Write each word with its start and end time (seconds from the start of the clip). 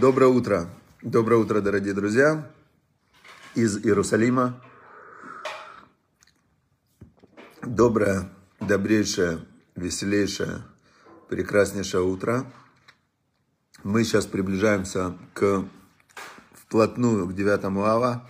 Доброе 0.00 0.28
утро. 0.28 0.70
Доброе 1.02 1.36
утро, 1.36 1.60
дорогие 1.60 1.92
друзья 1.92 2.50
из 3.54 3.76
Иерусалима. 3.76 4.58
Доброе, 7.60 8.30
добрейшее, 8.58 9.44
веселейшее, 9.76 10.62
прекраснейшее 11.28 12.02
утро. 12.02 12.50
Мы 13.82 14.04
сейчас 14.04 14.24
приближаемся 14.24 15.14
к 15.34 15.68
вплотную 16.54 17.28
к 17.28 17.34
9 17.34 17.64
ава. 17.86 18.26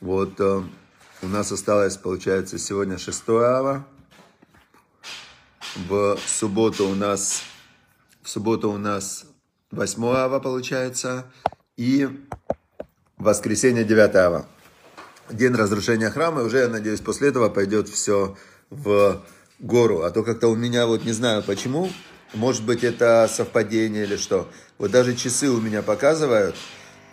Вот 0.00 0.40
э, 0.40 0.62
у 1.20 1.28
нас 1.28 1.52
осталось, 1.52 1.98
получается, 1.98 2.56
сегодня 2.58 2.96
6 2.96 3.28
ава. 3.28 3.86
В 5.90 6.16
субботу 6.24 6.88
у 6.88 6.94
нас 6.94 7.42
в 8.22 8.30
субботу 8.30 8.70
у 8.70 8.78
нас 8.78 9.26
8 9.70 10.04
ава 10.06 10.38
получается. 10.40 11.26
И 11.76 12.08
воскресенье 13.18 13.84
9 13.84 14.14
ава. 14.14 14.46
День 15.30 15.54
разрушения 15.54 16.10
храма. 16.10 16.42
И 16.42 16.44
уже, 16.44 16.58
я 16.58 16.68
надеюсь, 16.68 17.00
после 17.00 17.28
этого 17.28 17.48
пойдет 17.48 17.88
все 17.88 18.36
в 18.70 19.22
гору. 19.58 20.02
А 20.02 20.10
то 20.10 20.22
как-то 20.22 20.48
у 20.48 20.56
меня, 20.56 20.86
вот 20.86 21.04
не 21.04 21.12
знаю 21.12 21.42
почему, 21.42 21.90
может 22.34 22.64
быть 22.64 22.84
это 22.84 23.28
совпадение 23.32 24.04
или 24.04 24.16
что. 24.16 24.48
Вот 24.78 24.90
даже 24.90 25.14
часы 25.14 25.48
у 25.48 25.60
меня 25.60 25.82
показывают, 25.82 26.54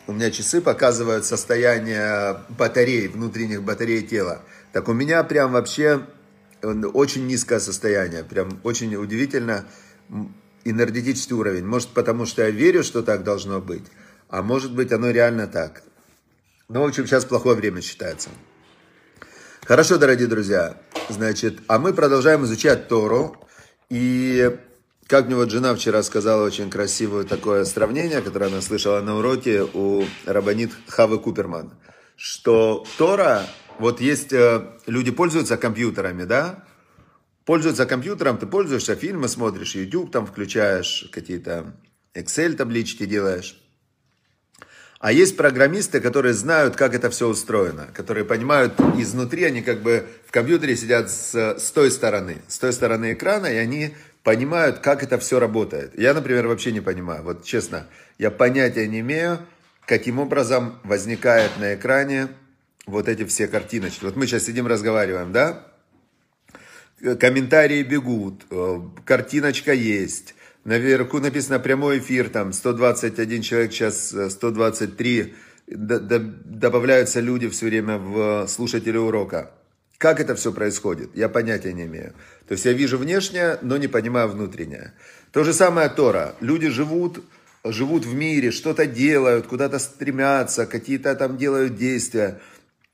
у 0.08 0.12
меня 0.12 0.32
часы 0.32 0.62
показывают 0.62 1.26
состояние 1.26 2.38
батарей, 2.50 3.08
внутренних 3.08 3.64
батарей 3.64 4.02
тела. 4.02 4.42
Так 4.74 4.90
у 4.90 4.94
меня 4.94 5.24
прям 5.24 5.52
вообще 5.54 6.06
очень 6.62 7.28
низкое 7.28 7.60
состояние, 7.60 8.24
прям 8.24 8.60
очень 8.64 8.96
удивительно 8.96 9.66
энергетический 10.66 11.36
уровень. 11.36 11.66
Может 11.66 11.90
потому 11.90 12.26
что 12.26 12.44
я 12.44 12.50
верю, 12.50 12.84
что 12.84 13.02
так 13.04 13.24
должно 13.24 13.62
быть, 13.62 13.84
а 14.30 14.42
может 14.42 14.74
быть 14.74 14.92
оно 14.92 15.10
реально 15.10 15.48
так. 15.48 15.84
Ну, 16.70 16.82
в 16.82 16.88
общем, 16.88 17.06
сейчас 17.06 17.26
плохое 17.26 17.56
время 17.56 17.82
считается. 17.82 18.30
Хорошо, 19.66 19.98
дорогие 19.98 20.28
друзья. 20.28 20.78
Значит, 21.10 21.60
а 21.68 21.80
мы 21.80 21.94
продолжаем 21.94 22.44
изучать 22.44 22.88
Тору. 22.88 23.38
И 23.90 24.58
как 25.08 25.28
мне 25.28 25.36
вот 25.36 25.52
жена 25.52 25.76
вчера 25.76 26.02
сказала 26.04 26.46
очень 26.46 26.70
красивое 26.70 27.24
такое 27.24 27.66
сравнение, 27.66 28.22
которое 28.22 28.48
она 28.48 28.62
слышала 28.62 29.02
на 29.02 29.18
уроке 29.18 29.62
у 29.62 30.04
Рабанит 30.26 30.72
Хавы 30.88 31.20
Куперман, 31.20 31.74
что 32.16 32.86
Тора, 32.98 33.44
вот 33.80 34.02
есть 34.02 34.34
э, 34.34 34.66
люди 34.88 35.12
пользуются 35.12 35.58
компьютерами, 35.58 36.24
да, 36.24 36.64
пользуются 37.46 37.86
компьютером, 37.86 38.38
ты 38.38 38.46
пользуешься, 38.46 38.96
фильмы 38.96 39.28
смотришь, 39.28 39.76
YouTube 39.76 40.12
там 40.12 40.26
включаешь, 40.26 41.10
какие-то 41.12 41.74
Excel 42.14 42.54
таблички 42.54 43.06
делаешь. 43.06 43.60
А 45.00 45.12
есть 45.12 45.36
программисты, 45.36 46.00
которые 46.00 46.34
знают, 46.34 46.78
как 46.78 46.96
это 46.96 47.10
все 47.10 47.28
устроено, 47.28 47.90
которые 47.94 48.24
понимают 48.24 48.80
изнутри, 48.98 49.44
они 49.44 49.62
как 49.62 49.82
бы 49.82 50.08
в 50.26 50.32
компьютере 50.32 50.78
сидят 50.78 51.12
с, 51.12 51.36
с 51.36 51.72
той 51.72 51.92
стороны, 51.92 52.38
с 52.48 52.58
той 52.58 52.72
стороны 52.72 53.12
экрана, 53.12 53.48
и 53.48 53.58
они 53.58 53.96
понимают, 54.24 54.80
как 54.80 55.04
это 55.04 55.18
все 55.20 55.42
работает. 55.42 56.00
Я, 56.00 56.14
например, 56.14 56.48
вообще 56.48 56.72
не 56.72 56.80
понимаю. 56.80 57.24
Вот 57.24 57.44
честно, 57.44 57.88
я 58.18 58.32
понятия 58.32 58.88
не 58.88 59.02
имею, 59.02 59.40
каким 59.86 60.20
образом 60.20 60.80
возникает 60.84 61.52
на 61.60 61.76
экране 61.76 62.30
вот 62.86 63.10
эти 63.10 63.26
все 63.26 63.48
картиночки. 63.48 64.06
Вот 64.06 64.16
мы 64.16 64.26
сейчас 64.26 64.44
сидим, 64.44 64.68
разговариваем, 64.68 65.34
да? 65.34 65.68
Комментарии 67.20 67.84
бегут, 67.84 68.46
э, 68.50 68.80
картиночка 69.06 69.74
есть, 69.74 70.36
Наверху 70.66 71.20
написано 71.20 71.60
прямой 71.60 72.00
эфир, 72.00 72.30
там 72.30 72.54
121 72.54 73.42
человек, 73.42 73.74
сейчас 73.74 74.16
123. 74.30 75.36
Добавляются 75.68 77.20
люди 77.20 77.50
все 77.50 77.66
время 77.66 77.98
в 77.98 78.48
слушатели 78.48 78.96
урока. 78.96 79.52
Как 79.98 80.20
это 80.22 80.36
все 80.36 80.54
происходит? 80.54 81.16
Я 81.16 81.28
понятия 81.28 81.74
не 81.74 81.84
имею. 81.84 82.14
То 82.48 82.54
есть 82.54 82.66
я 82.66 82.74
вижу 82.74 82.98
внешнее, 82.98 83.58
но 83.62 83.78
не 83.78 83.88
понимаю 83.88 84.30
внутреннее. 84.30 84.94
То 85.32 85.44
же 85.44 85.54
самое 85.54 85.90
Тора. 85.90 86.36
Люди 86.40 86.70
живут, 86.70 87.24
живут 87.66 88.06
в 88.06 88.14
мире, 88.14 88.52
что-то 88.52 88.86
делают, 88.86 89.48
куда-то 89.48 89.80
стремятся, 89.80 90.66
какие-то 90.66 91.14
там 91.16 91.38
делают 91.38 91.76
действия 91.76 92.40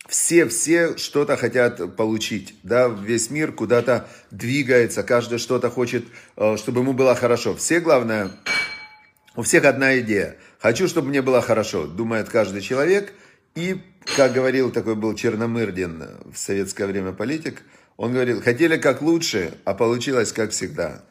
все, 0.10 0.48
все 0.48 0.98
что-то 0.98 1.38
хотят 1.38 1.96
получить, 1.96 2.56
да, 2.64 2.88
весь 2.88 3.30
мир 3.30 3.52
куда-то 3.52 4.10
двигается, 4.32 5.04
каждый 5.04 5.38
что-то 5.38 5.70
хочет, 5.70 6.04
э, 6.36 6.58
чтобы 6.58 6.82
ему 6.82 6.94
было 6.94 7.14
хорошо. 7.14 7.56
Все, 7.56 7.80
главное, 7.80 8.32
у 9.36 9.44
всех 9.44 9.66
одна 9.66 10.00
идея. 10.00 10.36
Хочу, 10.60 10.88
чтобы 10.88 11.10
мне 11.10 11.22
было 11.22 11.42
хорошо, 11.42 11.86
думает 11.86 12.28
каждый 12.28 12.62
человек. 12.62 13.14
И, 13.54 13.82
как 14.16 14.34
говорил 14.34 14.72
такой 14.72 14.96
был 14.96 15.14
Черномырдин 15.14 16.04
в 16.34 16.38
советское 16.38 16.88
время 16.88 17.14
политик, 17.14 17.62
он 17.96 18.12
говорил, 18.14 18.42
хотели 18.42 18.78
как 18.78 19.04
лучше, 19.04 19.54
а 19.64 19.76
получилось 19.76 20.32
как 20.32 20.52
всегда. 20.52 21.04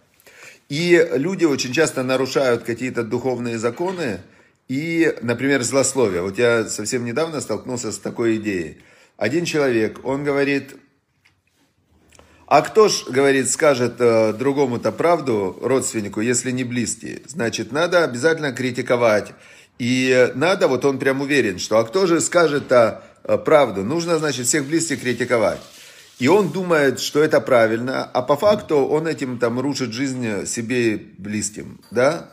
И 0.69 1.09
люди 1.15 1.45
очень 1.45 1.73
часто 1.73 2.03
нарушают 2.03 2.65
какие-то 2.65 3.05
духовные 3.05 3.59
законы, 3.59 4.21
и, 4.69 5.17
например, 5.23 5.63
злословие. 5.63 6.23
Вот 6.23 6.39
я 6.39 6.69
совсем 6.69 7.05
недавно 7.05 7.41
столкнулся 7.41 7.91
с 7.91 7.99
такой 7.99 8.37
идеей. 8.37 8.79
Один 9.17 9.45
человек, 9.45 10.01
он 10.05 10.23
говорит, 10.25 10.77
а 12.47 12.63
кто 12.63 12.89
ж, 12.89 13.05
говорит, 13.09 13.51
скажет 13.51 13.97
э, 13.99 14.33
другому-то 14.33 14.93
правду, 14.93 15.59
родственнику, 15.61 16.21
если 16.21 16.51
не 16.51 16.65
близкий? 16.65 17.23
Значит, 17.27 17.73
надо 17.73 18.05
обязательно 18.05 18.53
критиковать. 18.53 19.33
И 19.79 20.31
надо, 20.35 20.69
вот 20.69 20.85
он 20.85 20.99
прям 20.99 21.21
уверен, 21.21 21.59
что 21.59 21.79
а 21.79 21.85
кто 21.85 22.07
же 22.07 22.21
скажет-то 22.21 23.05
э, 23.25 23.39
правду? 23.39 23.85
Нужно, 23.85 24.19
значит, 24.19 24.47
всех 24.47 24.67
близких 24.67 25.01
критиковать. 25.01 25.61
И 26.19 26.29
он 26.29 26.51
думает, 26.51 27.01
что 27.01 27.23
это 27.23 27.41
правильно, 27.41 28.05
а 28.05 28.23
по 28.23 28.37
факту 28.37 28.77
он 28.79 29.07
этим 29.07 29.39
там 29.39 29.61
рушит 29.61 29.93
жизнь 29.93 30.47
себе 30.47 30.97
близким, 31.19 31.81
да? 31.91 32.31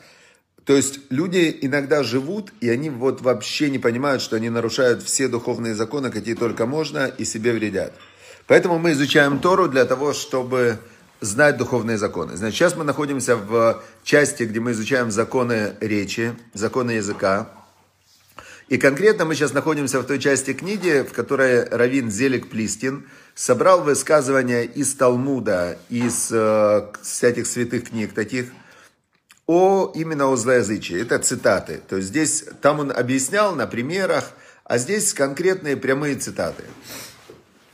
То 0.66 0.76
есть 0.76 1.00
люди 1.12 1.56
иногда 1.62 2.02
живут, 2.02 2.52
и 2.60 2.70
они 2.70 2.90
вот 2.90 3.22
вообще 3.22 3.70
не 3.70 3.78
понимают, 3.78 4.22
что 4.24 4.36
они 4.36 4.50
нарушают 4.50 5.04
все 5.04 5.28
духовные 5.28 5.76
законы, 5.76 6.10
какие 6.10 6.34
только 6.34 6.66
можно, 6.66 7.06
и 7.06 7.24
себе 7.24 7.54
вредят. 7.54 7.94
Поэтому 8.48 8.80
мы 8.80 8.94
изучаем 8.94 9.40
Тору 9.40 9.68
для 9.68 9.86
того, 9.86 10.14
чтобы 10.14 10.80
знать 11.22 11.58
духовные 11.58 12.00
законы. 12.00 12.36
Значит, 12.36 12.58
сейчас 12.58 12.76
мы 12.76 12.84
находимся 12.84 13.36
в 13.36 13.84
части, 14.04 14.44
где 14.44 14.60
мы 14.60 14.72
изучаем 14.72 15.12
законы 15.12 15.76
речи, 15.82 16.34
законы 16.54 16.92
языка. 16.92 17.50
И 18.68 18.78
конкретно 18.78 19.26
мы 19.26 19.36
сейчас 19.36 19.54
находимся 19.54 20.00
в 20.00 20.06
той 20.06 20.18
части 20.18 20.54
книги, 20.54 21.06
в 21.08 21.14
которой 21.14 21.70
Равин 21.70 22.10
Зелик 22.10 22.50
Плистин 22.50 23.06
собрал 23.36 23.84
высказывания 23.84 24.64
из 24.64 24.96
Талмуда, 24.96 25.78
из 25.90 26.30
э, 26.32 26.88
всяких 27.04 27.46
святых 27.46 27.90
книг 27.90 28.14
таких– 28.14 28.48
о 29.48 29.92
именно 29.94 30.28
о 30.28 30.36
злоязычии. 30.36 31.00
Это 31.00 31.20
цитаты. 31.20 31.82
То 31.88 31.98
есть 31.98 32.10
здесь, 32.10 32.46
там 32.62 32.80
он 32.80 32.92
объяснял 32.92 33.56
на 33.56 33.68
примерах, 33.68 34.32
а 34.64 34.78
здесь 34.78 35.14
конкретные 35.14 35.78
прямые 35.78 36.16
цитаты. 36.16 36.64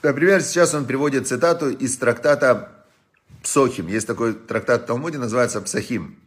Например, 0.04 0.42
сейчас 0.42 0.74
он 0.74 0.86
приводит 0.86 1.28
цитату 1.28 1.70
из 1.70 1.98
трактата 1.98 2.72
Псохим. 3.44 3.88
Есть 3.88 4.08
такой 4.08 4.34
трактат 4.34 4.84
в 4.84 4.86
Талмуде, 4.86 5.18
называется 5.18 5.62
Псахим. 5.62 6.18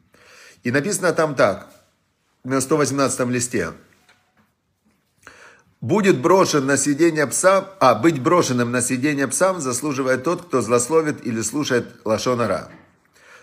И 0.63 0.71
написано 0.71 1.13
там 1.13 1.35
так, 1.35 1.69
на 2.45 2.61
118 2.61 3.29
листе. 3.29 3.73
Будет 5.81 6.23
брошен 6.23 6.65
на 6.65 6.79
сиденье 6.79 7.27
пса, 7.27 7.75
а 7.79 7.95
быть 7.95 8.23
брошенным 8.23 8.73
на 8.73 8.81
сиденье 8.81 9.29
псам 9.29 9.61
заслуживает 9.61 10.25
тот, 10.25 10.47
кто 10.47 10.63
злословит 10.63 11.27
или 11.27 11.43
слушает 11.43 11.87
лашонара. 12.07 12.71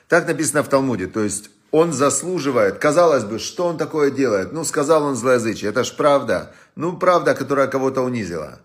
Так 0.08 0.28
написано 0.28 0.64
в 0.64 0.68
Талмуде. 0.68 1.06
То 1.06 1.20
есть 1.20 1.52
он 1.72 1.94
заслуживает. 1.94 2.80
Казалось 2.80 3.24
бы, 3.24 3.40
что 3.40 3.68
он 3.68 3.78
такое 3.78 4.12
делает? 4.12 4.52
Ну, 4.52 4.64
сказал 4.66 5.04
он 5.04 5.16
злоязычие, 5.16 5.70
это 5.70 5.84
ж 5.84 5.96
правда. 5.96 6.54
Ну, 6.76 6.98
правда, 6.98 7.34
которая 7.34 7.68
кого-то 7.68 8.02
унизила. 8.02 8.60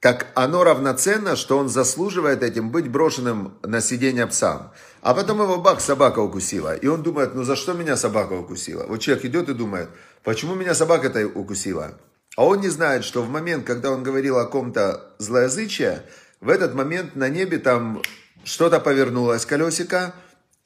Так 0.00 0.26
оно 0.34 0.62
равноценно, 0.62 1.36
что 1.36 1.56
он 1.58 1.68
заслуживает 1.68 2.42
этим 2.42 2.70
быть 2.70 2.88
брошенным 2.88 3.54
на 3.62 3.80
сиденье 3.80 4.26
псам. 4.26 4.72
А 5.00 5.14
потом 5.14 5.40
его 5.42 5.58
бак 5.58 5.80
собака 5.80 6.18
укусила. 6.18 6.76
И 6.76 6.86
он 6.86 7.02
думает, 7.02 7.34
ну 7.34 7.44
за 7.44 7.56
что 7.56 7.72
меня 7.72 7.96
собака 7.96 8.34
укусила? 8.34 8.84
Вот 8.86 9.00
человек 9.00 9.24
идет 9.24 9.48
и 9.48 9.54
думает, 9.54 9.88
почему 10.22 10.54
меня 10.54 10.74
собака-то 10.74 11.26
укусила? 11.26 11.98
А 12.36 12.44
он 12.44 12.60
не 12.60 12.68
знает, 12.68 13.04
что 13.04 13.22
в 13.22 13.30
момент, 13.30 13.66
когда 13.66 13.90
он 13.90 14.02
говорил 14.02 14.36
о 14.38 14.44
ком-то 14.44 15.14
злоязычие, 15.18 16.02
в 16.40 16.50
этот 16.50 16.74
момент 16.74 17.16
на 17.16 17.28
небе 17.28 17.58
там 17.58 18.02
что-то 18.44 18.78
повернулось, 18.78 19.46
колесико, 19.46 20.14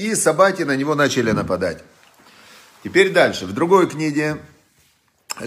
и 0.00 0.14
собаки 0.14 0.62
на 0.62 0.76
него 0.76 0.94
начали 0.94 1.31
нападать. 1.32 1.85
Теперь 2.82 3.12
дальше. 3.12 3.44
В 3.44 3.52
другой 3.52 3.87
книге, 3.87 4.38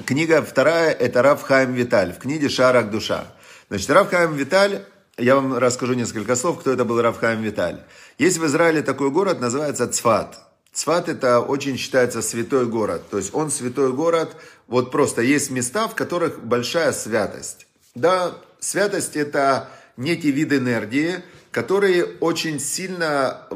книга 0.05 0.43
вторая, 0.43 0.91
это 0.91 1.23
Раф 1.23 1.41
Хайм 1.41 1.73
Виталь, 1.73 2.13
в 2.13 2.19
книге 2.19 2.49
«Шарах 2.49 2.91
душа». 2.91 3.25
Значит, 3.69 3.89
Раф 3.89 4.11
Хайм 4.11 4.35
Виталь, 4.35 4.85
я 5.17 5.35
вам 5.35 5.57
расскажу 5.57 5.93
несколько 5.93 6.35
слов, 6.35 6.59
кто 6.59 6.71
это 6.71 6.85
был 6.85 7.01
Раф 7.01 7.17
Хайм 7.17 7.41
Виталь. 7.41 7.81
Есть 8.19 8.37
в 8.37 8.45
Израиле 8.45 8.83
такой 8.83 9.09
город, 9.09 9.41
называется 9.41 9.87
Цфат. 9.87 10.37
Цфат 10.71 11.09
это 11.09 11.39
очень 11.39 11.75
считается 11.75 12.21
святой 12.21 12.67
город. 12.67 13.09
То 13.09 13.17
есть 13.17 13.33
он 13.33 13.49
святой 13.49 13.91
город, 13.91 14.35
вот 14.67 14.91
просто 14.91 15.23
есть 15.23 15.49
места, 15.49 15.87
в 15.87 15.95
которых 15.95 16.43
большая 16.43 16.93
святость. 16.93 17.65
Да, 17.95 18.35
святость 18.59 19.15
это 19.15 19.69
некий 19.97 20.31
вид 20.31 20.53
энергии, 20.53 21.23
которые 21.51 22.05
очень 22.19 22.59
сильно, 22.59 23.47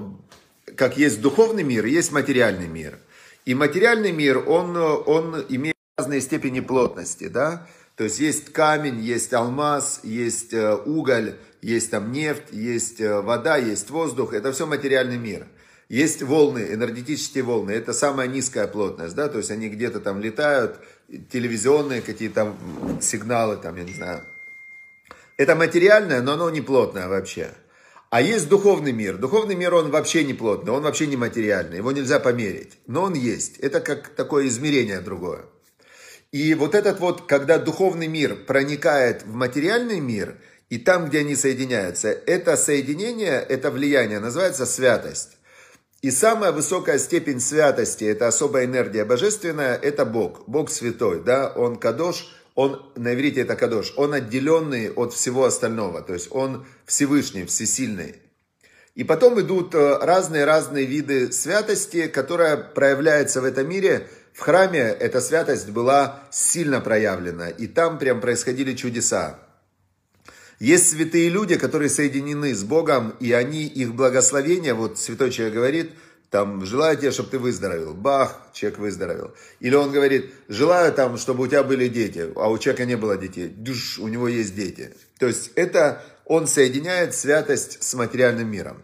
как 0.77 0.97
есть 0.97 1.21
духовный 1.21 1.63
мир, 1.63 1.85
есть 1.85 2.11
материальный 2.11 2.67
мир. 2.67 2.99
И 3.45 3.55
материальный 3.55 4.11
мир, 4.11 4.37
он, 4.47 4.77
он 4.77 5.45
имеет 5.49 5.75
разные 5.97 6.21
степени 6.21 6.59
плотности, 6.59 7.27
да, 7.27 7.67
то 7.95 8.03
есть 8.03 8.19
есть 8.19 8.53
камень, 8.53 8.99
есть 8.99 9.33
алмаз, 9.33 10.01
есть 10.03 10.53
э, 10.53 10.75
уголь, 10.75 11.35
есть 11.63 11.89
там 11.89 12.11
нефть, 12.11 12.51
есть 12.51 13.01
э, 13.01 13.21
вода, 13.21 13.57
есть 13.57 13.89
воздух, 13.89 14.33
это 14.33 14.51
все 14.51 14.67
материальный 14.67 15.17
мир. 15.17 15.47
Есть 15.89 16.21
волны, 16.21 16.67
энергетические 16.73 17.43
волны, 17.43 17.71
это 17.71 17.93
самая 17.93 18.27
низкая 18.27 18.67
плотность, 18.67 19.15
да, 19.15 19.29
то 19.29 19.39
есть 19.39 19.49
они 19.49 19.69
где-то 19.69 19.99
там 20.01 20.21
летают, 20.21 20.79
телевизионные 21.31 22.01
какие-то 22.01 22.53
сигналы, 23.01 23.55
там, 23.57 23.77
я 23.77 23.83
не 23.83 23.93
знаю. 23.93 24.21
Это 25.37 25.55
материальное, 25.55 26.21
но 26.21 26.33
оно 26.33 26.49
не 26.49 26.61
плотное 26.61 27.07
вообще. 27.07 27.51
А 28.09 28.21
есть 28.21 28.47
духовный 28.47 28.93
мир. 28.93 29.17
Духовный 29.17 29.55
мир, 29.55 29.73
он 29.73 29.91
вообще 29.91 30.23
не 30.23 30.33
плотный, 30.33 30.71
он 30.71 30.83
вообще 30.83 31.07
не 31.07 31.17
материальный, 31.17 31.77
его 31.77 31.91
нельзя 31.91 32.19
померить. 32.19 32.79
Но 32.87 33.03
он 33.03 33.13
есть. 33.13 33.57
Это 33.57 33.81
как 33.81 34.09
такое 34.09 34.47
измерение 34.47 35.01
другое. 35.01 35.45
И 36.31 36.53
вот 36.53 36.75
этот 36.75 36.99
вот, 36.99 37.25
когда 37.25 37.57
духовный 37.57 38.07
мир 38.07 38.35
проникает 38.35 39.23
в 39.23 39.33
материальный 39.33 39.99
мир, 39.99 40.37
и 40.69 40.77
там, 40.77 41.07
где 41.07 41.19
они 41.19 41.35
соединяются, 41.35 42.09
это 42.09 42.57
соединение, 42.57 43.39
это 43.39 43.71
влияние 43.71 44.19
называется 44.19 44.65
святость. 44.65 45.37
И 46.01 46.11
самая 46.11 46.51
высокая 46.51 46.99
степень 46.99 47.39
святости, 47.39 48.03
это 48.03 48.27
особая 48.27 48.65
энергия 48.65 49.03
божественная, 49.03 49.75
это 49.75 50.05
Бог. 50.05 50.47
Бог 50.47 50.69
святой, 50.69 51.23
да, 51.23 51.51
Он 51.55 51.77
кадош, 51.77 52.27
Он, 52.57 52.91
на 52.95 53.13
иврите 53.13 53.41
это 53.41 53.55
кадош, 53.55 53.93
Он 53.97 54.15
отделенный 54.15 54.89
от 54.91 55.13
всего 55.13 55.45
остального, 55.45 56.01
то 56.01 56.13
есть 56.13 56.29
Он 56.31 56.65
Всевышний, 56.85 57.45
всесильный. 57.45 58.15
И 58.95 59.03
потом 59.03 59.39
идут 59.39 59.75
разные-разные 59.75 60.85
виды 60.85 61.31
святости, 61.31 62.07
которая 62.07 62.57
проявляется 62.57 63.41
в 63.41 63.43
этом 63.43 63.69
мире 63.69 64.07
в 64.33 64.39
храме 64.39 64.79
эта 64.79 65.21
святость 65.21 65.69
была 65.69 66.23
сильно 66.31 66.81
проявлена, 66.81 67.49
и 67.49 67.67
там 67.67 67.99
прям 67.99 68.21
происходили 68.21 68.73
чудеса. 68.75 69.39
Есть 70.59 70.89
святые 70.89 71.29
люди, 71.29 71.57
которые 71.57 71.89
соединены 71.89 72.55
с 72.55 72.63
Богом, 72.63 73.15
и 73.19 73.31
они, 73.33 73.65
их 73.65 73.93
благословения, 73.93 74.73
вот 74.73 74.97
святой 74.97 75.29
человек 75.29 75.53
говорит, 75.53 75.91
там, 76.37 76.63
желаю 76.65 76.95
тебе, 76.95 77.09
чтобы 77.09 77.29
ты 77.29 77.39
выздоровел. 77.39 77.95
Бах, 77.95 78.39
человек 78.53 78.77
выздоровел. 78.77 79.33
Или 79.59 79.73
он 79.73 79.91
говорит, 79.91 80.31
желаю 80.47 80.93
там, 80.93 81.17
чтобы 81.17 81.45
у 81.45 81.47
тебя 81.47 81.63
были 81.63 81.87
дети, 81.87 82.31
а 82.35 82.51
у 82.51 82.59
человека 82.59 82.85
не 82.85 82.95
было 82.95 83.17
детей. 83.17 83.47
Душ, 83.47 83.97
у 83.97 84.07
него 84.07 84.27
есть 84.27 84.55
дети. 84.55 84.93
То 85.17 85.25
есть 85.25 85.51
это 85.55 86.03
он 86.25 86.45
соединяет 86.45 87.15
святость 87.15 87.81
с 87.81 87.95
материальным 87.95 88.51
миром. 88.51 88.83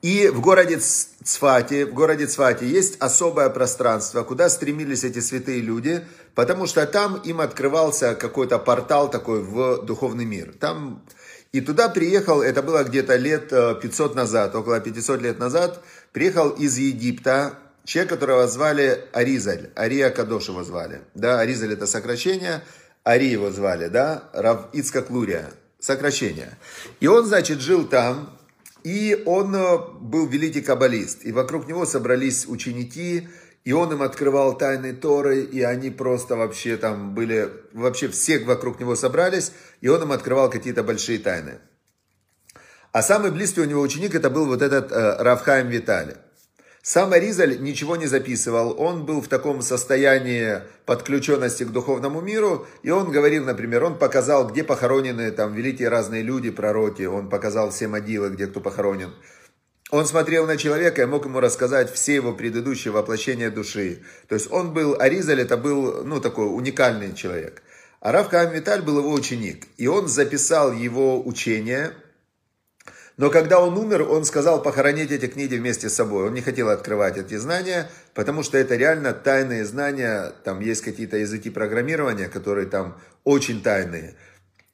И 0.00 0.28
в 0.28 0.40
городе 0.40 0.78
Цфате, 0.78 1.84
в 1.84 1.92
городе 1.92 2.26
Цфате 2.26 2.66
есть 2.66 2.96
особое 3.00 3.50
пространство, 3.50 4.22
куда 4.22 4.48
стремились 4.48 5.04
эти 5.04 5.18
святые 5.18 5.60
люди, 5.60 6.02
потому 6.34 6.66
что 6.66 6.86
там 6.86 7.16
им 7.16 7.42
открывался 7.42 8.14
какой-то 8.14 8.58
портал 8.58 9.10
такой 9.10 9.42
в 9.42 9.82
духовный 9.82 10.24
мир. 10.24 10.54
Там 10.58 11.04
и 11.54 11.60
туда 11.60 11.88
приехал, 11.88 12.42
это 12.42 12.64
было 12.64 12.82
где-то 12.82 13.14
лет 13.14 13.50
500 13.50 14.12
э, 14.12 14.14
назад, 14.16 14.56
около 14.56 14.80
500 14.80 15.22
лет 15.22 15.38
назад, 15.38 15.84
приехал 16.10 16.50
из 16.50 16.76
Египта 16.78 17.56
человек, 17.84 18.10
которого 18.10 18.48
звали 18.48 19.04
Аризаль, 19.12 19.70
Ария 19.78 20.10
Кадош 20.10 20.48
его 20.48 20.64
звали. 20.64 21.02
Да, 21.14 21.38
Аризаль 21.38 21.74
это 21.74 21.86
сокращение, 21.86 22.64
Ари 23.04 23.26
его 23.26 23.52
звали, 23.52 23.86
да, 23.86 24.24
Рав 24.32 24.66
Ицкак 24.72 25.10
Лурия, 25.10 25.48
сокращение. 25.78 26.58
И 26.98 27.06
он, 27.06 27.24
значит, 27.24 27.60
жил 27.60 27.86
там, 27.86 28.36
и 28.82 29.22
он 29.24 29.54
э, 29.54 29.78
был 30.00 30.26
великий 30.26 30.60
каббалист. 30.60 31.24
И 31.24 31.30
вокруг 31.30 31.68
него 31.68 31.86
собрались 31.86 32.48
ученики, 32.48 33.28
и 33.64 33.72
он 33.72 33.92
им 33.92 34.02
открывал 34.02 34.56
тайны 34.56 34.92
Торы, 34.92 35.40
и 35.40 35.62
они 35.62 35.90
просто 35.90 36.36
вообще 36.36 36.76
там 36.76 37.14
были, 37.14 37.50
вообще 37.72 38.08
все 38.08 38.38
вокруг 38.38 38.78
него 38.78 38.94
собрались, 38.94 39.52
и 39.80 39.88
он 39.88 40.02
им 40.02 40.12
открывал 40.12 40.50
какие-то 40.50 40.82
большие 40.82 41.18
тайны. 41.18 41.58
А 42.92 43.02
самый 43.02 43.30
близкий 43.30 43.60
у 43.60 43.64
него 43.64 43.80
ученик 43.80 44.14
это 44.14 44.30
был 44.30 44.46
вот 44.46 44.62
этот 44.62 44.92
э, 44.92 45.16
Равхайм 45.18 45.68
Виталий. 45.68 46.14
Сам 46.82 47.14
Аризаль 47.14 47.62
ничего 47.62 47.96
не 47.96 48.06
записывал, 48.06 48.78
он 48.78 49.06
был 49.06 49.22
в 49.22 49.28
таком 49.28 49.62
состоянии 49.62 50.60
подключенности 50.84 51.64
к 51.64 51.70
духовному 51.70 52.20
миру, 52.20 52.66
и 52.82 52.90
он 52.90 53.10
говорил, 53.10 53.46
например, 53.46 53.84
он 53.84 53.98
показал, 53.98 54.46
где 54.46 54.62
похоронены 54.62 55.30
там 55.30 55.54
великие 55.54 55.88
разные 55.88 56.20
люди, 56.20 56.50
пророки, 56.50 57.04
он 57.04 57.30
показал 57.30 57.70
все 57.70 57.88
могилы, 57.88 58.28
где 58.28 58.46
кто 58.46 58.60
похоронен. 58.60 59.14
Он 59.94 60.06
смотрел 60.06 60.44
на 60.44 60.56
человека 60.56 61.02
и 61.02 61.06
мог 61.06 61.24
ему 61.24 61.38
рассказать 61.38 61.88
все 61.88 62.16
его 62.16 62.32
предыдущие 62.32 62.90
воплощения 62.90 63.48
души. 63.48 64.02
То 64.26 64.34
есть 64.34 64.50
он 64.50 64.72
был, 64.72 64.96
Аризаль 64.98 65.40
это 65.40 65.56
был, 65.56 66.02
ну, 66.02 66.20
такой 66.20 66.46
уникальный 66.46 67.14
человек. 67.14 67.62
А 68.00 68.10
Рав 68.10 68.28
Каам 68.28 68.52
Виталь 68.52 68.82
был 68.82 68.98
его 68.98 69.12
ученик, 69.12 69.68
и 69.76 69.86
он 69.86 70.08
записал 70.08 70.72
его 70.72 71.24
учение– 71.24 71.92
но 73.16 73.30
когда 73.30 73.60
он 73.60 73.78
умер, 73.78 74.10
он 74.10 74.24
сказал 74.24 74.60
похоронить 74.60 75.12
эти 75.12 75.28
книги 75.28 75.54
вместе 75.54 75.88
с 75.88 75.94
собой. 75.94 76.26
Он 76.26 76.34
не 76.34 76.40
хотел 76.40 76.68
открывать 76.68 77.16
эти 77.16 77.36
знания, 77.36 77.88
потому 78.12 78.42
что 78.42 78.58
это 78.58 78.74
реально 78.74 79.12
тайные 79.12 79.64
знания. 79.64 80.32
Там 80.42 80.58
есть 80.58 80.82
какие-то 80.82 81.18
языки 81.18 81.48
программирования, 81.48 82.26
которые 82.26 82.66
там 82.66 83.00
очень 83.22 83.62
тайные. 83.62 84.16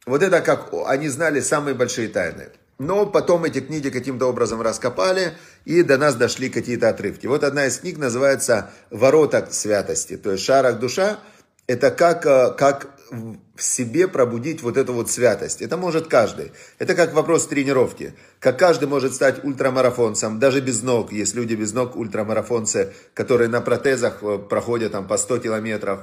Вот 0.06 0.22
это 0.22 0.40
как 0.40 0.72
они 0.86 1.08
знали 1.08 1.40
самые 1.40 1.74
большие 1.74 2.08
тайны. 2.08 2.48
Но 2.80 3.04
потом 3.04 3.44
эти 3.44 3.60
книги 3.60 3.90
каким-то 3.90 4.24
образом 4.24 4.62
раскопали, 4.62 5.34
и 5.66 5.82
до 5.82 5.98
нас 5.98 6.14
дошли 6.14 6.48
какие-то 6.48 6.88
отрывки. 6.88 7.26
Вот 7.26 7.44
одна 7.44 7.66
из 7.66 7.78
книг 7.78 7.98
называется 7.98 8.70
«Ворота 8.90 9.46
святости», 9.50 10.16
то 10.16 10.32
есть 10.32 10.44
«Шарах 10.44 10.78
душа». 10.78 11.18
Это 11.66 11.90
как, 11.90 12.24
э, 12.24 12.54
как 12.56 12.88
в 13.10 13.62
себе 13.62 14.08
пробудить 14.08 14.62
вот 14.62 14.78
эту 14.78 14.94
вот 14.94 15.10
святость. 15.10 15.60
Это 15.60 15.76
может 15.76 16.06
каждый. 16.06 16.52
Это 16.78 16.94
как 16.94 17.12
вопрос 17.12 17.46
тренировки. 17.48 18.14
Как 18.38 18.58
каждый 18.58 18.88
может 18.88 19.14
стать 19.14 19.44
ультрамарафонцем, 19.44 20.38
даже 20.38 20.62
без 20.62 20.82
ног. 20.82 21.12
Есть 21.12 21.34
люди 21.34 21.54
без 21.56 21.74
ног, 21.74 21.96
ультрамарафонцы, 21.96 22.94
которые 23.12 23.48
на 23.50 23.60
протезах 23.60 24.22
э, 24.22 24.38
проходят 24.38 24.92
там 24.92 25.06
по 25.06 25.18
100 25.18 25.40
километров. 25.40 26.00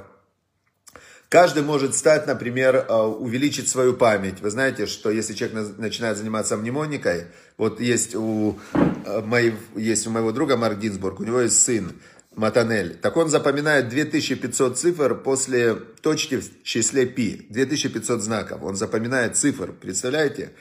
Каждый 1.28 1.62
может 1.62 1.94
стать, 1.94 2.26
например, 2.26 2.86
э, 2.88 2.94
увеличить 2.94 3.68
свою 3.68 3.92
память. 3.92 4.40
Вы 4.40 4.50
знаете, 4.50 4.86
что 4.86 5.10
если 5.10 5.34
человек 5.34 5.76
начинает 5.76 6.16
заниматься 6.16 6.56
мнемоникой, 6.56 7.26
вот 7.58 7.80
есть 7.80 8.14
у, 8.14 8.58
э, 8.72 9.20
моей, 9.20 9.54
есть 9.76 10.06
у 10.06 10.10
моего 10.10 10.32
друга 10.32 10.56
Марк 10.56 10.78
Гинзбург, 10.78 11.20
у 11.20 11.24
него 11.24 11.40
есть 11.40 11.62
сын, 11.62 11.92
Матанель. 12.34 12.94
Так 12.94 13.16
он 13.18 13.28
запоминает 13.28 13.90
2500 13.90 14.78
цифр 14.78 15.16
после 15.16 15.74
точки 15.74 16.36
в 16.36 16.62
числе 16.62 17.04
пи. 17.04 17.46
2500 17.50 18.22
знаков. 18.22 18.62
Он 18.62 18.76
запоминает 18.76 19.36
цифр. 19.36 19.72
Представляете? 19.72 20.52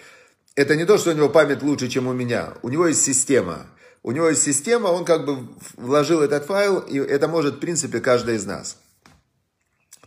Это 0.55 0.75
не 0.75 0.85
то, 0.85 0.97
что 0.97 1.11
у 1.11 1.13
него 1.13 1.29
память 1.29 1.61
лучше, 1.61 1.87
чем 1.87 2.07
у 2.07 2.13
меня. 2.13 2.55
У 2.61 2.69
него 2.69 2.87
есть 2.87 3.03
система. 3.03 3.67
У 4.03 4.11
него 4.11 4.27
есть 4.29 4.43
система, 4.43 4.87
он 4.87 5.05
как 5.05 5.25
бы 5.25 5.47
вложил 5.75 6.21
этот 6.21 6.45
файл, 6.45 6.79
и 6.79 6.97
это 6.97 7.27
может, 7.27 7.55
в 7.55 7.59
принципе, 7.59 7.99
каждый 7.99 8.35
из 8.35 8.45
нас. 8.45 8.77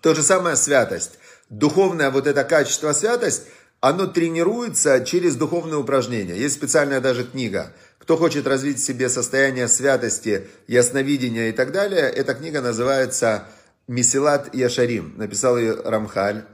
То 0.00 0.14
же 0.14 0.22
самое 0.22 0.56
святость. 0.56 1.18
Духовное 1.48 2.10
вот 2.10 2.26
это 2.26 2.44
качество 2.44 2.92
святость, 2.92 3.44
оно 3.80 4.06
тренируется 4.06 5.04
через 5.04 5.36
духовные 5.36 5.78
упражнения. 5.78 6.36
Есть 6.36 6.56
специальная 6.56 7.00
даже 7.00 7.24
книга– 7.24 7.72
кто 8.00 8.16
хочет 8.16 8.46
развить 8.48 8.78
в 8.78 8.84
себе 8.84 9.08
состояние 9.08 9.68
святости, 9.68 10.48
ясновидения 10.66 11.50
и 11.50 11.52
так 11.52 11.70
далее, 11.70 12.10
эта 12.10 12.34
книга 12.34 12.60
называется 12.60 13.44
«Месилат 13.86 14.52
Яшарим». 14.52 15.14
Написал 15.16 15.56
ее 15.56 15.74
Рамхаль. 15.84 16.44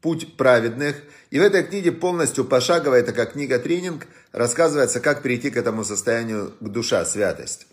«Путь 0.00 0.36
праведных». 0.36 0.96
И 1.30 1.38
в 1.38 1.42
этой 1.42 1.62
книге 1.62 1.92
полностью 1.92 2.44
пошагово, 2.44 2.94
это 2.94 3.12
как 3.12 3.34
книга-тренинг, 3.34 4.08
рассказывается, 4.32 4.98
как 4.98 5.22
перейти 5.22 5.50
к 5.50 5.56
этому 5.56 5.84
состоянию 5.84 6.52
к 6.58 6.68
душа, 6.68 7.04
святость. 7.04 7.68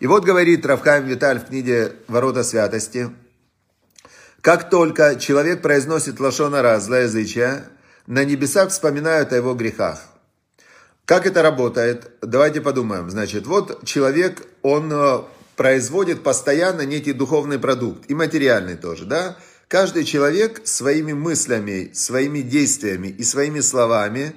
И 0.00 0.06
вот 0.06 0.24
говорит 0.24 0.64
Равхайм 0.64 1.04
Виталь 1.04 1.40
в 1.40 1.48
книге 1.48 1.92
«Ворота 2.08 2.42
святости». 2.42 3.10
Как 4.42 4.70
только 4.70 5.14
человек 5.20 5.62
произносит 5.62 6.18
лошонара, 6.18 6.80
злоязычие, 6.80 7.64
на 8.08 8.24
небесах 8.24 8.70
вспоминают 8.70 9.32
о 9.32 9.36
его 9.36 9.54
грехах. 9.54 10.02
Как 11.04 11.26
это 11.26 11.42
работает? 11.42 12.10
Давайте 12.22 12.60
подумаем. 12.60 13.08
Значит, 13.08 13.46
вот 13.46 13.84
человек, 13.84 14.44
он 14.62 14.92
э, 14.92 15.20
производит 15.54 16.24
постоянно 16.24 16.82
некий 16.82 17.12
духовный 17.12 17.60
продукт, 17.60 18.10
и 18.10 18.14
материальный 18.14 18.76
тоже, 18.76 19.04
да? 19.04 19.36
Каждый 19.68 20.02
человек 20.02 20.62
своими 20.64 21.12
мыслями, 21.12 21.92
своими 21.94 22.40
действиями 22.40 23.08
и 23.08 23.22
своими 23.22 23.60
словами 23.60 24.32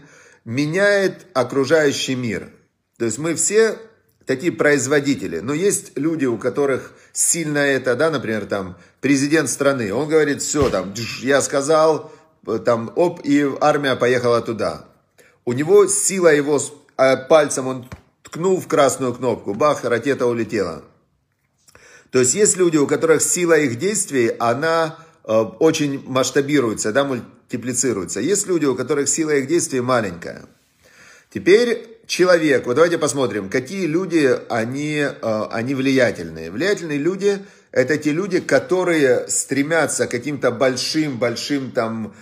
меняет 0.45 1.25
окружающий 1.33 2.13
мир. 2.13 2.51
То 2.99 3.05
есть 3.05 3.17
мы 3.17 3.33
все 3.33 3.79
такие 4.27 4.51
производители. 4.51 5.39
Но 5.39 5.53
есть 5.53 5.97
люди, 5.97 6.25
у 6.25 6.37
которых 6.37 6.93
сильно 7.15 7.59
это, 7.59 7.95
да, 7.95 8.11
например, 8.11 8.45
там, 8.45 8.77
президент 8.99 9.49
страны, 9.49 9.93
он 9.93 10.09
говорит, 10.09 10.41
все, 10.41 10.69
там, 10.69 10.93
я 11.21 11.41
сказал, 11.41 12.11
там, 12.65 12.91
оп, 12.95 13.21
и 13.23 13.49
армия 13.61 13.95
поехала 13.95 14.41
туда. 14.41 14.85
У 15.45 15.53
него 15.53 15.87
сила 15.87 16.27
его, 16.27 16.59
а 16.97 17.15
пальцем 17.15 17.67
он 17.67 17.89
ткнул 18.21 18.59
в 18.59 18.67
красную 18.67 19.13
кнопку, 19.13 19.53
бах, 19.53 19.85
ракета 19.85 20.27
улетела. 20.27 20.83
То 22.11 22.19
есть 22.19 22.33
есть 22.33 22.57
люди, 22.57 22.77
у 22.77 22.85
которых 22.85 23.21
сила 23.21 23.57
их 23.57 23.79
действий, 23.79 24.35
она 24.37 24.97
э, 25.23 25.31
очень 25.31 26.03
масштабируется, 26.05 26.91
да, 26.91 27.05
мультиплицируется. 27.05 28.19
Есть 28.19 28.45
люди, 28.47 28.65
у 28.65 28.75
которых 28.75 29.07
сила 29.07 29.31
их 29.31 29.47
действий 29.47 29.79
маленькая. 29.79 30.45
Теперь 31.33 31.94
человек, 32.07 32.65
вот 32.65 32.75
давайте 32.75 32.97
посмотрим, 32.97 33.49
какие 33.49 33.85
люди, 33.85 34.29
они, 34.49 34.97
э, 34.99 35.43
они 35.51 35.75
влиятельные. 35.75 36.51
Влиятельные 36.51 36.97
люди– 36.97 37.39
это 37.71 37.97
те 37.97 38.11
люди, 38.11 38.39
которые 38.39 39.27
стремятся 39.27 40.07
к 40.07 40.11
каким-то 40.11 40.51
большим-большим 40.51 41.71
там 41.71 42.13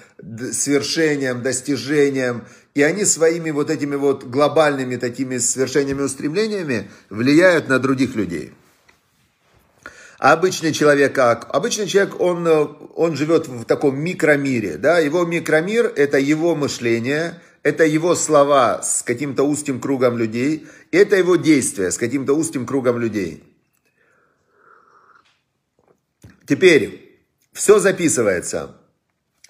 свершениям, 0.51 1.43
достижениям, 1.43 2.45
и 2.73 2.81
они 2.81 3.05
своими 3.05 3.51
вот 3.51 3.69
этими 3.69 3.95
вот 3.95 4.23
глобальными 4.23 4.95
такими 4.95 5.37
свершениями, 5.37 6.01
устремлениями 6.01 6.89
влияют 7.09 7.67
на 7.67 7.77
других 7.77 8.15
людей. 8.15 8.53
А 10.17 10.31
обычный 10.31 10.71
человек 10.71 11.13
как? 11.13 11.53
Обычный 11.53 11.85
человек, 11.85 12.19
он, 12.19 12.47
он 12.95 13.15
живет 13.15 13.47
в 13.47 13.65
таком 13.65 13.99
микромире. 13.99 14.77
Да? 14.77 14.97
Его 14.99 15.25
микромир– 15.25 15.91
это 15.97 16.17
его 16.17 16.55
мышление, 16.55 17.41
это 17.63 17.85
его 17.85 18.13
слова 18.13 18.81
с 18.83 19.01
каким-то 19.01 19.43
узким 19.43 19.79
кругом 19.79 20.17
людей, 20.17 20.67
и 20.91 20.97
это 20.97 21.15
его 21.15 21.37
действия 21.37 21.91
с 21.91 21.97
каким-то 21.97 22.33
узким 22.33 22.65
кругом 22.65 22.99
людей. 22.99 23.43
Теперь, 26.45 27.21
все 27.53 27.79
записывается. 27.79 28.75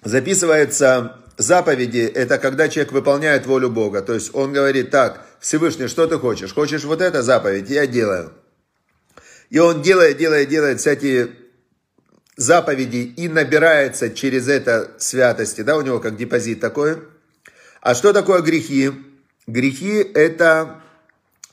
Записывается 0.04 1.16
заповеди, 1.36 1.98
это 1.98 2.38
когда 2.38 2.68
человек 2.68 2.92
выполняет 2.92 3.46
волю 3.46 3.70
Бога. 3.70 4.00
То 4.00 4.14
есть 4.14 4.32
он 4.32 4.52
говорит, 4.52 4.90
так, 4.90 5.26
Всевышний, 5.40 5.88
что 5.88 6.06
ты 6.06 6.18
хочешь? 6.18 6.54
Хочешь 6.54 6.84
вот 6.84 7.00
это 7.00 7.22
заповедь? 7.22 7.68
Я 7.68 7.86
делаю. 7.86 8.32
И 9.50 9.58
он 9.58 9.82
делает, 9.82 10.18
делает, 10.18 10.48
делает 10.48 10.80
всякие 10.80 11.30
заповеди 12.36 13.12
и 13.16 13.28
набирается 13.28 14.10
через 14.10 14.48
это 14.48 14.92
святости, 14.98 15.62
да, 15.62 15.76
у 15.76 15.82
него 15.82 15.98
как 15.98 16.16
депозит 16.16 16.60
такой. 16.60 16.98
А 17.84 17.94
что 17.94 18.14
такое 18.14 18.40
грехи? 18.40 18.92
Грехи 19.46 19.98
это 20.14 20.80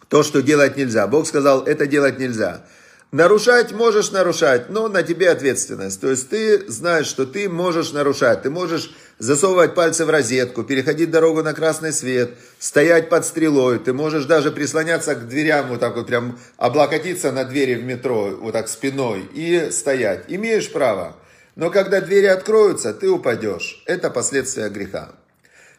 то, 0.08 0.24
что 0.24 0.42
делать 0.42 0.78
нельзя. 0.78 1.06
Бог 1.06 1.28
сказал, 1.28 1.66
это 1.66 1.86
делать 1.86 2.20
нельзя. 2.20 2.66
Нарушать 3.12 3.74
можешь 3.74 4.12
нарушать, 4.12 4.70
но 4.70 4.88
на 4.88 5.04
тебе 5.04 5.30
ответственность. 5.30 6.00
То 6.00 6.10
есть 6.10 6.30
ты 6.30 6.72
знаешь, 6.72 7.08
что 7.08 7.26
ты 7.26 7.50
можешь 7.50 7.92
нарушать. 7.92 8.44
Ты 8.44 8.50
можешь 8.50 8.96
засовывать 9.20 9.76
пальцы 9.76 10.06
в 10.06 10.10
розетку, 10.10 10.64
переходить 10.64 11.12
дорогу 11.12 11.44
на 11.44 11.54
красный 11.54 11.92
свет, 11.92 12.32
стоять 12.60 13.10
под 13.10 13.26
стрелой. 13.26 13.80
Ты 13.80 13.92
можешь 13.92 14.24
даже 14.24 14.52
прислоняться 14.52 15.16
к 15.16 15.28
дверям, 15.28 15.68
вот 15.68 15.82
так 15.82 15.98
вот 15.98 16.08
прям 16.08 16.40
облокотиться 16.56 17.34
на 17.34 17.44
двери 17.44 17.76
в 17.76 17.84
метро, 17.84 18.38
вот 18.40 18.54
так 18.54 18.70
спиной 18.70 19.30
и 19.34 19.68
стоять. 19.70 20.24
Имеешь 20.30 20.72
право. 20.72 21.18
Но 21.58 21.70
когда 21.72 22.00
двери 22.00 22.28
откроются, 22.28 22.94
ты 22.94 23.10
упадешь. 23.10 23.84
Это 23.86 24.10
последствия 24.10 24.70
греха. 24.70 25.12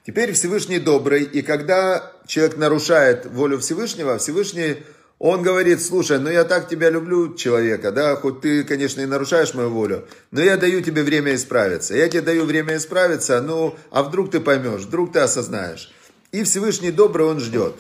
Теперь 0.04 0.32
Всевышний 0.32 0.80
добрый, 0.80 1.23
и 1.23 1.42
когда 1.42 2.12
человек 2.26 2.56
нарушает 2.56 3.26
волю 3.26 3.59
Всевышнего, 3.61 4.18
Всевышний 4.18 4.82
он 5.21 5.42
говорит, 5.42 5.80
слушай, 5.80 6.18
ну 6.18 6.28
я 6.28 6.42
так 6.42 6.68
тебя 6.68 6.90
люблю, 6.90 7.37
человека, 7.37 7.92
да, 7.92 8.16
хоть 8.16 8.40
ты, 8.40 8.64
конечно, 8.64 9.00
и 9.00 9.06
нарушаешь 9.06 9.54
мою 9.54 9.71
волю, 9.71 10.09
но 10.32 10.42
я 10.42 10.56
даю 10.56 10.80
тебе 10.80 11.04
время 11.04 11.37
исправиться. 11.37 11.94
Я 11.94 12.09
тебе 12.09 12.23
даю 12.23 12.44
время 12.44 12.76
исправиться, 12.76 13.40
ну, 13.40 13.76
а 13.92 14.02
вдруг 14.02 14.32
ты 14.32 14.40
поймешь, 14.40 14.80
вдруг 14.80 15.12
ты 15.12 15.21
осознаешь. 15.21 15.92
И 16.32 16.42
Всевышний 16.42 16.90
добрый, 16.90 17.26
он 17.28 17.38
ждет. 17.38 17.76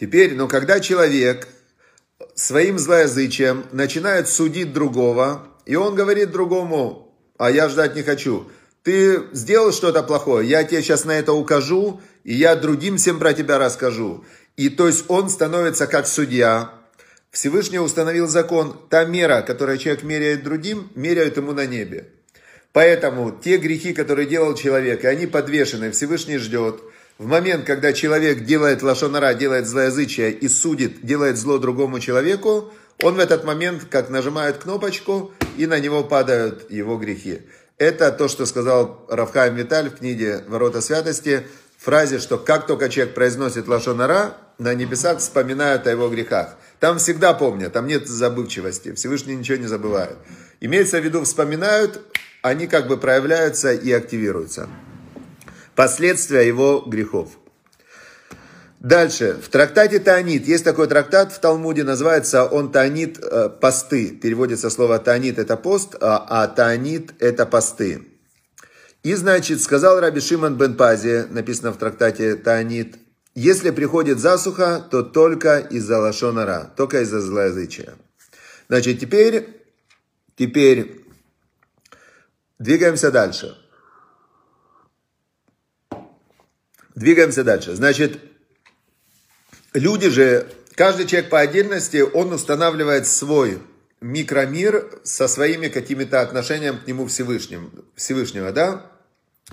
Теперь, 0.00 0.34
но 0.34 0.48
когда 0.48 0.80
человек 0.80 1.46
своим 2.34 2.78
злоязычием 2.78 3.66
начинает 3.72 4.26
судить 4.26 4.72
другого, 4.72 5.46
и 5.66 5.76
он 5.76 5.94
говорит 5.94 6.30
другому, 6.30 7.14
а 7.36 7.50
я 7.50 7.68
ждать 7.68 7.94
не 7.94 8.02
хочу, 8.02 8.50
ты 8.82 9.22
сделал 9.32 9.72
что-то 9.72 10.02
плохое, 10.02 10.48
я 10.48 10.64
тебе 10.64 10.82
сейчас 10.82 11.04
на 11.04 11.12
это 11.12 11.32
укажу, 11.32 12.00
и 12.24 12.34
я 12.34 12.56
другим 12.56 12.96
всем 12.96 13.18
про 13.18 13.32
тебя 13.32 13.58
расскажу. 13.58 14.24
И 14.56 14.68
то 14.68 14.86
есть 14.86 15.04
он 15.08 15.28
становится 15.30 15.86
как 15.86 16.06
судья. 16.06 16.70
Всевышний 17.30 17.78
установил 17.78 18.26
закон. 18.26 18.76
Та 18.90 19.04
мера, 19.04 19.42
которую 19.42 19.78
человек 19.78 20.02
меряет 20.02 20.42
другим, 20.42 20.90
меряют 20.94 21.36
ему 21.36 21.52
на 21.52 21.66
небе. 21.66 22.08
Поэтому 22.72 23.30
те 23.32 23.56
грехи, 23.56 23.92
которые 23.92 24.26
делал 24.26 24.54
человек, 24.54 25.04
и 25.04 25.08
они 25.08 25.26
подвешены, 25.26 25.90
Всевышний 25.90 26.38
ждет. 26.38 26.80
В 27.18 27.26
момент, 27.26 27.66
когда 27.66 27.92
человек 27.92 28.44
делает 28.44 28.82
лошонара, 28.82 29.34
делает 29.34 29.66
злоязычие 29.66 30.32
и 30.32 30.48
судит, 30.48 31.04
делает 31.04 31.36
зло 31.36 31.58
другому 31.58 32.00
человеку, 32.00 32.72
он 33.02 33.14
в 33.14 33.18
этот 33.18 33.44
момент 33.44 33.84
как 33.90 34.08
нажимает 34.10 34.58
кнопочку, 34.58 35.32
и 35.56 35.66
на 35.66 35.80
него 35.80 36.04
падают 36.04 36.70
его 36.70 36.96
грехи. 36.96 37.40
Это 37.80 38.12
то, 38.12 38.28
что 38.28 38.44
сказал 38.44 39.06
Равхайм 39.08 39.54
Виталь 39.54 39.88
в 39.88 39.96
книге 39.96 40.44
«Ворота 40.48 40.82
святости», 40.82 41.46
фразе, 41.78 42.18
что 42.18 42.36
как 42.36 42.66
только 42.66 42.90
человек 42.90 43.14
произносит 43.14 43.68
лошонара, 43.68 44.36
на 44.58 44.74
небесах 44.74 45.20
вспоминают 45.20 45.86
о 45.86 45.90
его 45.90 46.10
грехах. 46.10 46.56
Там 46.78 46.98
всегда 46.98 47.32
помнят, 47.32 47.72
там 47.72 47.86
нет 47.86 48.06
забывчивости, 48.06 48.92
Всевышний 48.92 49.34
ничего 49.34 49.56
не 49.56 49.66
забывает. 49.66 50.18
Имеется 50.60 51.00
в 51.00 51.04
виду, 51.06 51.24
вспоминают, 51.24 52.02
они 52.42 52.66
как 52.66 52.86
бы 52.86 52.98
проявляются 52.98 53.72
и 53.72 53.90
активируются. 53.92 54.68
Последствия 55.74 56.46
его 56.46 56.84
грехов. 56.86 57.30
Дальше, 58.80 59.34
в 59.34 59.50
трактате 59.50 59.98
Таанит, 59.98 60.48
есть 60.48 60.64
такой 60.64 60.88
трактат 60.88 61.32
в 61.32 61.38
Талмуде, 61.38 61.84
называется 61.84 62.46
он 62.46 62.72
Таанит 62.72 63.18
э, 63.18 63.50
посты. 63.50 64.08
Переводится 64.08 64.70
слово 64.70 64.98
Таанит 64.98 65.38
это 65.38 65.58
пост, 65.58 65.96
а, 66.00 66.24
а 66.26 66.48
Таанит 66.48 67.12
это 67.18 67.44
посты. 67.44 68.08
И, 69.02 69.14
значит, 69.14 69.60
сказал 69.60 70.00
Раби 70.00 70.20
Шиман 70.20 70.56
бен 70.56 70.78
Пази, 70.78 71.26
написано 71.28 71.72
в 71.72 71.76
трактате 71.76 72.36
Таанит, 72.36 72.96
если 73.34 73.70
приходит 73.70 74.18
засуха, 74.18 74.80
то 74.90 75.02
только 75.02 75.58
из-за 75.58 75.98
лошонара, 75.98 76.72
только 76.74 77.02
из-за 77.02 77.20
злоязычия. 77.20 77.92
Значит, 78.68 78.98
теперь, 78.98 79.62
теперь 80.36 81.04
двигаемся 82.58 83.10
дальше. 83.10 83.58
Двигаемся 86.94 87.44
дальше. 87.44 87.74
Значит, 87.76 88.29
люди 89.74 90.08
же, 90.08 90.46
каждый 90.74 91.06
человек 91.06 91.30
по 91.30 91.40
отдельности, 91.40 92.02
он 92.02 92.32
устанавливает 92.32 93.06
свой 93.06 93.58
микромир 94.00 95.00
со 95.04 95.28
своими 95.28 95.68
какими-то 95.68 96.20
отношениями 96.20 96.78
к 96.78 96.86
нему 96.86 97.06
Всевышним, 97.06 97.70
Всевышнего, 97.96 98.52
да? 98.52 98.86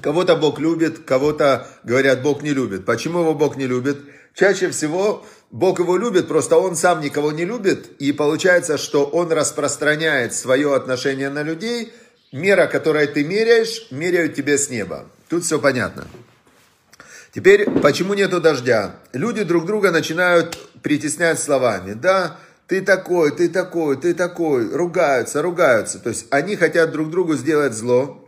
Кого-то 0.01 0.35
Бог 0.35 0.59
любит, 0.59 0.99
кого-то, 0.99 1.67
говорят, 1.83 2.21
Бог 2.21 2.43
не 2.43 2.51
любит. 2.51 2.85
Почему 2.85 3.21
его 3.21 3.33
Бог 3.33 3.57
не 3.57 3.65
любит? 3.65 3.97
Чаще 4.33 4.69
всего 4.69 5.25
Бог 5.49 5.79
его 5.79 5.97
любит, 5.97 6.27
просто 6.27 6.57
он 6.57 6.75
сам 6.75 7.01
никого 7.01 7.31
не 7.31 7.45
любит, 7.45 7.87
и 7.99 8.11
получается, 8.11 8.77
что 8.77 9.05
он 9.05 9.31
распространяет 9.31 10.33
свое 10.33 10.75
отношение 10.75 11.29
на 11.29 11.41
людей. 11.41 11.91
Мера, 12.31 12.67
которой 12.67 13.07
ты 13.07 13.23
меряешь, 13.23 13.87
меряют 13.89 14.35
тебе 14.35 14.57
с 14.57 14.69
неба. 14.69 15.09
Тут 15.29 15.43
все 15.45 15.59
понятно. 15.59 16.05
Теперь, 17.33 17.69
почему 17.81 18.13
нету 18.13 18.39
дождя? 18.39 18.95
Люди 19.13 19.43
друг 19.43 19.65
друга 19.65 19.91
начинают 19.91 20.57
притеснять 20.81 21.39
словами. 21.39 21.93
Да, 21.93 22.37
ты 22.67 22.81
такой, 22.81 23.35
ты 23.35 23.49
такой, 23.49 23.97
ты 23.97 24.13
такой. 24.13 24.69
Ругаются, 24.69 25.41
ругаются. 25.41 25.99
То 25.99 26.09
есть 26.09 26.27
они 26.29 26.55
хотят 26.55 26.91
друг 26.91 27.09
другу 27.09 27.35
сделать 27.35 27.73
зло. 27.73 28.23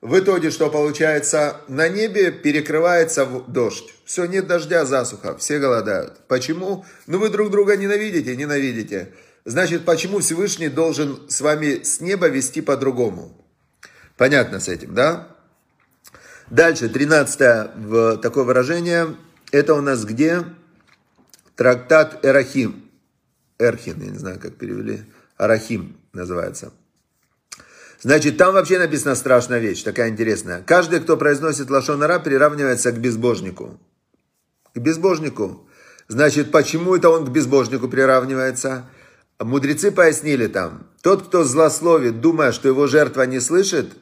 В 0.00 0.18
итоге 0.18 0.50
что 0.50 0.70
получается? 0.70 1.56
На 1.66 1.88
небе 1.88 2.30
перекрывается 2.30 3.26
дождь. 3.48 3.92
Все, 4.04 4.26
нет 4.26 4.46
дождя, 4.46 4.84
засуха, 4.84 5.36
все 5.38 5.58
голодают. 5.58 6.20
Почему? 6.28 6.84
Ну 7.06 7.18
вы 7.18 7.30
друг 7.30 7.50
друга 7.50 7.76
ненавидите, 7.76 8.36
ненавидите. 8.36 9.12
Значит, 9.44 9.84
почему 9.84 10.20
Всевышний 10.20 10.68
должен 10.68 11.28
с 11.28 11.40
вами 11.40 11.82
с 11.82 12.00
неба 12.00 12.28
вести 12.28 12.60
по-другому? 12.60 13.34
Понятно 14.16 14.60
с 14.60 14.68
этим, 14.68 14.94
да? 14.94 15.28
Дальше, 16.50 16.88
13 16.88 17.40
в 17.76 18.16
такое 18.18 18.44
выражение. 18.44 19.16
Это 19.52 19.74
у 19.74 19.82
нас 19.82 20.04
где? 20.04 20.44
Трактат 21.56 22.24
Эрахим. 22.24 22.88
Эрхин, 23.58 24.00
я 24.00 24.10
не 24.10 24.18
знаю, 24.18 24.38
как 24.40 24.56
перевели. 24.56 25.02
Арахим 25.36 25.96
называется. 26.12 26.72
Значит, 28.00 28.36
там 28.38 28.54
вообще 28.54 28.78
написана 28.78 29.14
страшная 29.14 29.58
вещь, 29.58 29.82
такая 29.82 30.08
интересная. 30.08 30.62
Каждый, 30.62 31.00
кто 31.00 31.16
произносит 31.16 31.68
лошонара, 31.68 32.18
приравнивается 32.18 32.92
к 32.92 32.98
безбожнику. 32.98 33.78
К 34.74 34.78
безбожнику. 34.78 35.68
Значит, 36.06 36.50
почему 36.50 36.94
это 36.94 37.10
он 37.10 37.26
к 37.26 37.30
безбожнику 37.30 37.88
приравнивается? 37.88 38.86
Мудрецы 39.38 39.90
пояснили 39.90 40.46
там, 40.46 40.86
тот, 41.02 41.26
кто 41.26 41.44
злословит, 41.44 42.20
думая, 42.20 42.52
что 42.52 42.68
его 42.68 42.86
жертва 42.86 43.22
не 43.22 43.40
слышит, 43.40 43.92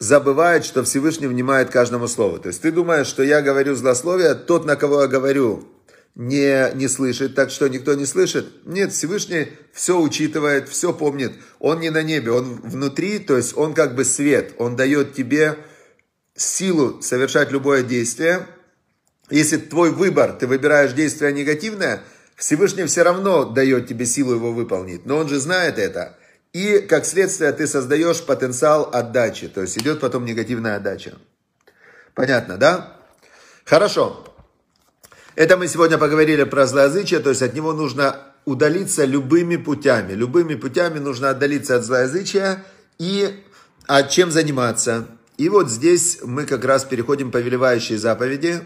забывает, 0.00 0.64
что 0.64 0.82
Всевышний 0.82 1.28
внимает 1.28 1.70
каждому 1.70 2.08
слову. 2.08 2.38
То 2.38 2.48
есть 2.48 2.62
ты 2.62 2.72
думаешь, 2.72 3.06
что 3.06 3.22
я 3.22 3.42
говорю 3.42 3.76
злословие, 3.76 4.34
тот, 4.34 4.64
на 4.64 4.74
кого 4.74 5.02
я 5.02 5.06
говорю, 5.06 5.68
не, 6.16 6.74
не 6.74 6.88
слышит, 6.88 7.34
так 7.34 7.50
что 7.50 7.68
никто 7.68 7.94
не 7.94 8.06
слышит. 8.06 8.46
Нет, 8.64 8.92
Всевышний 8.92 9.48
все 9.72 10.00
учитывает, 10.00 10.68
все 10.68 10.92
помнит. 10.92 11.32
Он 11.60 11.80
не 11.80 11.90
на 11.90 12.02
небе, 12.02 12.32
он 12.32 12.60
внутри, 12.62 13.18
то 13.18 13.36
есть 13.36 13.56
он 13.56 13.74
как 13.74 13.94
бы 13.94 14.04
свет, 14.04 14.54
он 14.58 14.74
дает 14.74 15.12
тебе 15.14 15.56
силу 16.34 17.00
совершать 17.02 17.52
любое 17.52 17.82
действие. 17.82 18.46
Если 19.28 19.58
твой 19.58 19.92
выбор, 19.92 20.32
ты 20.32 20.46
выбираешь 20.46 20.92
действие 20.92 21.32
негативное, 21.32 22.02
Всевышний 22.36 22.84
все 22.86 23.02
равно 23.02 23.44
дает 23.44 23.86
тебе 23.86 24.06
силу 24.06 24.34
его 24.34 24.50
выполнить. 24.50 25.04
Но 25.04 25.18
он 25.18 25.28
же 25.28 25.38
знает 25.38 25.78
это. 25.78 26.16
И, 26.52 26.80
как 26.80 27.04
следствие, 27.04 27.52
ты 27.52 27.66
создаешь 27.66 28.22
потенциал 28.22 28.90
отдачи. 28.92 29.48
То 29.48 29.60
есть 29.62 29.78
идет 29.78 30.00
потом 30.00 30.24
негативная 30.24 30.76
отдача. 30.76 31.14
Понятно, 32.14 32.56
да? 32.56 32.96
Хорошо. 33.64 34.24
Это 35.36 35.56
мы 35.56 35.68
сегодня 35.68 35.96
поговорили 35.96 36.42
про 36.44 36.66
злоязычие, 36.66 37.20
то 37.20 37.30
есть 37.30 37.40
от 37.40 37.54
него 37.54 37.72
нужно 37.72 38.16
удалиться 38.44 39.04
любыми 39.04 39.56
путями. 39.56 40.12
Любыми 40.12 40.54
путями 40.54 40.98
нужно 40.98 41.30
отдалиться 41.30 41.76
от 41.76 41.84
злоязычия 41.84 42.64
и 42.98 43.42
а 43.86 44.02
чем 44.02 44.30
заниматься. 44.30 45.06
И 45.36 45.48
вот 45.48 45.70
здесь 45.70 46.18
мы 46.22 46.46
как 46.46 46.64
раз 46.64 46.84
переходим 46.84 47.30
к 47.30 47.32
повелевающей 47.32 47.96
заповеди. 47.96 48.60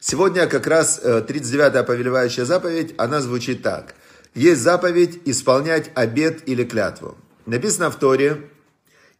Сегодня 0.00 0.46
как 0.46 0.66
раз 0.66 1.00
39-я 1.02 1.80
э, 1.80 1.84
повелевающая 1.84 2.44
заповедь, 2.44 2.94
она 2.98 3.20
звучит 3.20 3.62
так. 3.62 3.94
Есть 4.34 4.62
заповедь 4.62 5.20
исполнять 5.24 5.90
обет 5.94 6.48
или 6.48 6.64
клятву. 6.64 7.16
Написано 7.46 7.90
в 7.90 7.96
Торе, 7.96 8.48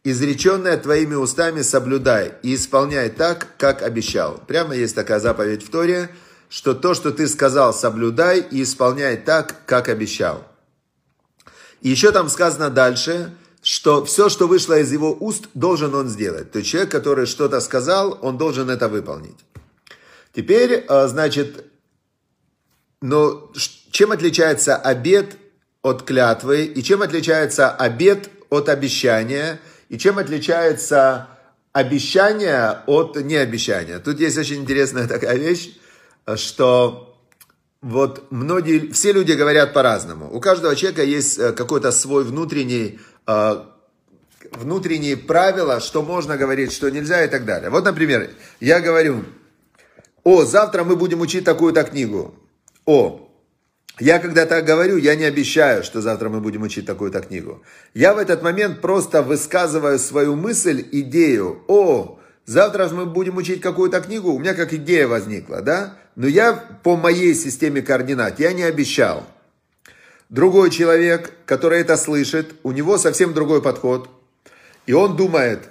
изреченное 0.03 0.77
твоими 0.77 1.15
устами 1.15 1.61
соблюдай 1.61 2.33
и 2.43 2.55
исполняй 2.55 3.09
так, 3.09 3.47
как 3.57 3.81
обещал. 3.81 4.41
Прямо 4.47 4.75
есть 4.75 4.95
такая 4.95 5.19
заповедь 5.19 5.63
в 5.63 5.69
Торе– 5.69 6.09
что 6.49 6.73
то, 6.73 6.95
что 6.95 7.11
ты 7.11 7.27
сказал, 7.27 7.73
соблюдай 7.73 8.39
и 8.41 8.63
исполняй 8.63 9.17
так, 9.17 9.55
как 9.65 9.87
обещал. 9.87 10.43
И 11.81 11.89
еще 11.89 12.11
там 12.11 12.27
сказано 12.27 12.69
дальше, 12.69 13.31
что 13.61 14.03
все, 14.03 14.29
что 14.29 14.47
вышло 14.47 14.79
из 14.79 14.91
его 14.91 15.15
уст, 15.17 15.45
должен 15.53 15.93
он 15.93 16.09
сделать. 16.09 16.51
То 16.51 16.59
есть 16.59 16.71
человек, 16.71 16.91
который 16.91 17.27
что-то 17.27 17.61
сказал, 17.61 18.17
он 18.21 18.37
должен 18.37 18.69
это 18.69 18.87
выполнить. 18.87 19.37
Теперь, 20.33 20.85
э, 20.87 21.07
значит, 21.07 21.65
но 23.01 23.51
чем 23.91 24.11
отличается 24.11 24.75
обед 24.75 25.37
от 25.81 26.03
клятвы, 26.03 26.65
и 26.65 26.83
чем 26.83 27.01
отличается 27.01 27.71
обед 27.71 28.29
от 28.49 28.69
обещания, 28.69 29.59
и 29.89 29.97
чем 29.97 30.17
отличается 30.17 31.27
обещание 31.71 32.79
от 32.87 33.15
необещания. 33.15 33.99
Тут 33.99 34.19
есть 34.19 34.37
очень 34.37 34.61
интересная 34.61 35.07
такая 35.07 35.37
вещь, 35.37 35.77
что 36.35 37.09
вот 37.81 38.29
многие, 38.29 38.91
все 38.91 39.13
люди 39.13 39.31
говорят 39.31 39.73
по-разному. 39.73 40.29
У 40.33 40.41
каждого 40.41 40.75
человека 40.75 41.03
есть 41.03 41.39
э, 41.39 41.53
какой-то 41.53 41.91
свой 41.91 42.25
внутренний, 42.25 42.99
э, 43.25 43.63
внутренние 44.51 45.15
правила, 45.15 45.79
что 45.79 46.01
можно 46.01 46.35
говорить, 46.35 46.73
что 46.73 46.89
нельзя 46.89 47.23
и 47.23 47.29
так 47.29 47.45
далее. 47.45 47.69
Вот, 47.69 47.85
например, 47.85 48.31
я 48.59 48.81
говорю, 48.81 49.23
о, 50.25 50.43
завтра 50.43 50.83
мы 50.83 50.97
будем 50.97 51.21
учить 51.21 51.45
такую-то 51.45 51.83
книгу. 51.83 52.35
О, 52.89 53.29
я 53.99 54.17
когда 54.17 54.47
так 54.47 54.65
говорю, 54.65 54.97
я 54.97 55.13
не 55.13 55.25
обещаю, 55.25 55.83
что 55.83 56.01
завтра 56.01 56.27
мы 56.29 56.41
будем 56.41 56.63
учить 56.63 56.87
такую-то 56.87 57.21
книгу. 57.21 57.61
Я 57.93 58.15
в 58.15 58.17
этот 58.17 58.41
момент 58.41 58.81
просто 58.81 59.21
высказываю 59.21 59.99
свою 59.99 60.35
мысль, 60.35 60.83
идею. 60.91 61.61
О, 61.67 62.17
завтра 62.47 62.89
мы 62.89 63.05
будем 63.05 63.37
учить 63.37 63.61
какую-то 63.61 64.01
книгу, 64.01 64.31
у 64.31 64.39
меня 64.39 64.55
как 64.55 64.73
идея 64.73 65.07
возникла, 65.07 65.61
да? 65.61 65.99
Но 66.15 66.25
я 66.25 66.53
по 66.81 66.95
моей 66.95 67.35
системе 67.35 67.83
координат, 67.83 68.39
я 68.39 68.53
не 68.53 68.63
обещал. 68.63 69.23
Другой 70.29 70.71
человек, 70.71 71.31
который 71.45 71.81
это 71.81 71.95
слышит, 71.95 72.55
у 72.63 72.71
него 72.71 72.97
совсем 72.97 73.35
другой 73.35 73.61
подход. 73.61 74.09
И 74.87 74.93
он 74.93 75.15
думает, 75.15 75.69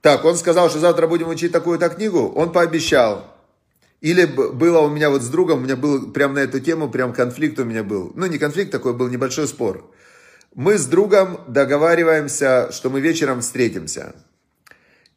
так, 0.00 0.24
он 0.24 0.36
сказал, 0.36 0.70
что 0.70 0.80
завтра 0.80 1.06
будем 1.06 1.28
учить 1.28 1.52
такую-то 1.52 1.88
книгу, 1.88 2.32
он 2.34 2.50
пообещал. 2.50 3.35
Или 4.00 4.24
было 4.26 4.80
у 4.80 4.90
меня 4.90 5.10
вот 5.10 5.22
с 5.22 5.28
другом, 5.28 5.60
у 5.60 5.62
меня 5.62 5.76
был 5.76 6.12
прям 6.12 6.34
на 6.34 6.40
эту 6.40 6.60
тему, 6.60 6.90
прям 6.90 7.12
конфликт 7.12 7.58
у 7.58 7.64
меня 7.64 7.82
был. 7.82 8.12
Ну, 8.14 8.26
не 8.26 8.38
конфликт 8.38 8.70
такой, 8.70 8.92
был 8.92 9.08
небольшой 9.08 9.48
спор. 9.48 9.90
Мы 10.54 10.78
с 10.78 10.86
другом 10.86 11.40
договариваемся, 11.48 12.70
что 12.72 12.90
мы 12.90 13.00
вечером 13.00 13.40
встретимся. 13.40 14.14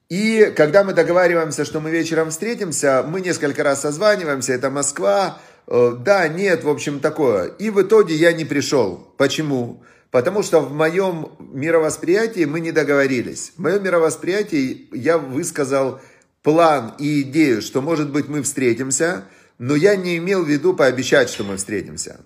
И 0.10 0.52
когда 0.56 0.84
мы 0.84 0.94
договариваемся, 0.94 1.66
что 1.66 1.80
мы 1.80 1.92
вечером 1.92 2.32
встретимся, 2.32 3.06
мы 3.08 3.22
несколько 3.22 3.64
раз 3.64 3.82
созваниваемся, 3.82 4.54
это 4.54 4.72
Москва, 4.72 5.40
э, 5.68 5.94
да, 6.00 6.28
нет, 6.28 6.64
в 6.64 6.70
общем, 6.70 7.00
такое. 7.00 7.46
И 7.60 7.70
в 7.70 7.82
итоге 7.82 8.16
я 8.16 8.34
не 8.34 8.44
пришел. 8.44 9.14
Почему? 9.18 9.84
Потому 10.10 10.42
что 10.42 10.62
в 10.62 10.74
моем 10.74 11.32
мировосприятии 11.40 12.46
мы 12.46 12.60
не 12.60 12.72
договорились. 12.72 13.54
В 13.56 13.62
моем 13.62 13.84
мировосприятии 13.84 14.90
я 14.92 15.20
высказал 15.20 16.02
план 16.44 16.96
и 17.00 17.22
идею, 17.22 17.62
что, 17.62 17.82
может 17.82 18.12
быть, 18.12 18.28
мы 18.28 18.42
встретимся, 18.44 19.26
но 19.58 19.76
я 19.76 19.96
не 19.96 20.18
имел 20.18 20.44
в 20.44 20.50
виду 20.50 20.74
пообещать, 20.74 21.30
что 21.30 21.44
мы 21.44 21.58
встретимся. 21.58 22.22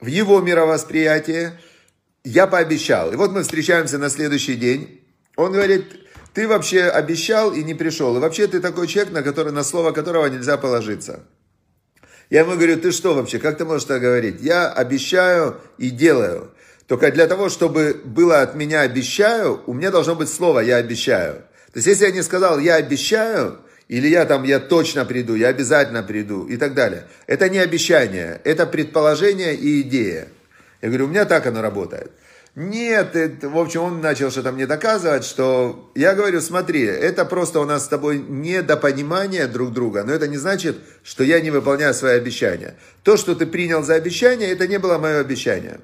В 0.00 0.06
его 0.06 0.40
мировосприятии 0.40 1.52
я 2.24 2.46
пообещал. 2.46 3.12
И 3.12 3.16
вот 3.16 3.32
мы 3.32 3.42
встречаемся 3.42 3.98
на 3.98 4.10
следующий 4.10 4.56
день. 4.56 5.00
Он 5.36 5.52
говорит, 5.52 5.84
ты 6.34 6.46
вообще 6.46 6.82
обещал 6.82 7.52
и 7.54 7.62
не 7.62 7.74
пришел. 7.74 8.16
И 8.16 8.20
вообще 8.20 8.46
ты 8.46 8.60
такой 8.60 8.88
человек, 8.88 9.12
на, 9.12 9.22
который, 9.22 9.52
на 9.52 9.64
слово 9.64 9.92
которого 9.92 10.26
нельзя 10.26 10.58
положиться. 10.58 11.20
Я 12.28 12.40
ему 12.40 12.56
говорю, 12.56 12.78
ты 12.78 12.92
что 12.92 13.14
вообще, 13.14 13.38
как 13.38 13.56
ты 13.56 13.64
можешь 13.64 13.86
так 13.86 14.02
говорить? 14.02 14.40
Я 14.40 14.70
обещаю 14.70 15.60
и 15.78 15.90
делаю. 15.90 16.50
Только 16.86 17.10
для 17.10 17.26
того, 17.26 17.48
чтобы 17.48 18.00
было 18.04 18.42
от 18.42 18.54
меня 18.54 18.82
обещаю, 18.82 19.62
у 19.66 19.72
меня 19.72 19.90
должно 19.90 20.14
быть 20.14 20.28
слово 20.28 20.60
«я 20.60 20.76
обещаю». 20.76 21.42
То 21.76 21.78
есть, 21.78 21.88
если 21.88 22.06
я 22.06 22.10
не 22.10 22.22
сказал 22.22 22.58
«я 22.58 22.76
обещаю», 22.76 23.58
или 23.88 24.08
я 24.08 24.24
там, 24.24 24.44
я 24.44 24.60
точно 24.60 25.04
приду, 25.04 25.34
я 25.34 25.48
обязательно 25.48 26.02
приду 26.02 26.46
и 26.46 26.56
так 26.56 26.72
далее. 26.72 27.04
Это 27.26 27.50
не 27.50 27.58
обещание, 27.58 28.40
это 28.44 28.64
предположение 28.64 29.54
и 29.54 29.82
идея. 29.82 30.28
Я 30.80 30.88
говорю, 30.88 31.04
у 31.04 31.08
меня 31.08 31.26
так 31.26 31.46
оно 31.46 31.60
работает. 31.60 32.12
Нет, 32.54 33.14
это, 33.14 33.50
в 33.50 33.58
общем, 33.58 33.82
он 33.82 34.00
начал 34.00 34.30
что-то 34.30 34.52
мне 34.52 34.66
доказывать, 34.66 35.26
что 35.26 35.92
я 35.94 36.14
говорю, 36.14 36.40
смотри, 36.40 36.82
это 36.82 37.26
просто 37.26 37.60
у 37.60 37.66
нас 37.66 37.84
с 37.84 37.88
тобой 37.88 38.24
недопонимание 38.26 39.46
друг 39.46 39.74
друга, 39.74 40.02
но 40.02 40.14
это 40.14 40.28
не 40.28 40.38
значит, 40.38 40.78
что 41.02 41.24
я 41.24 41.42
не 41.42 41.50
выполняю 41.50 41.92
свои 41.92 42.16
обещания. 42.16 42.76
То, 43.02 43.18
что 43.18 43.34
ты 43.34 43.44
принял 43.44 43.82
за 43.82 43.96
обещание, 43.96 44.48
это 44.48 44.66
не 44.66 44.78
было 44.78 44.96
мое 44.96 45.20
обещание. 45.20 45.80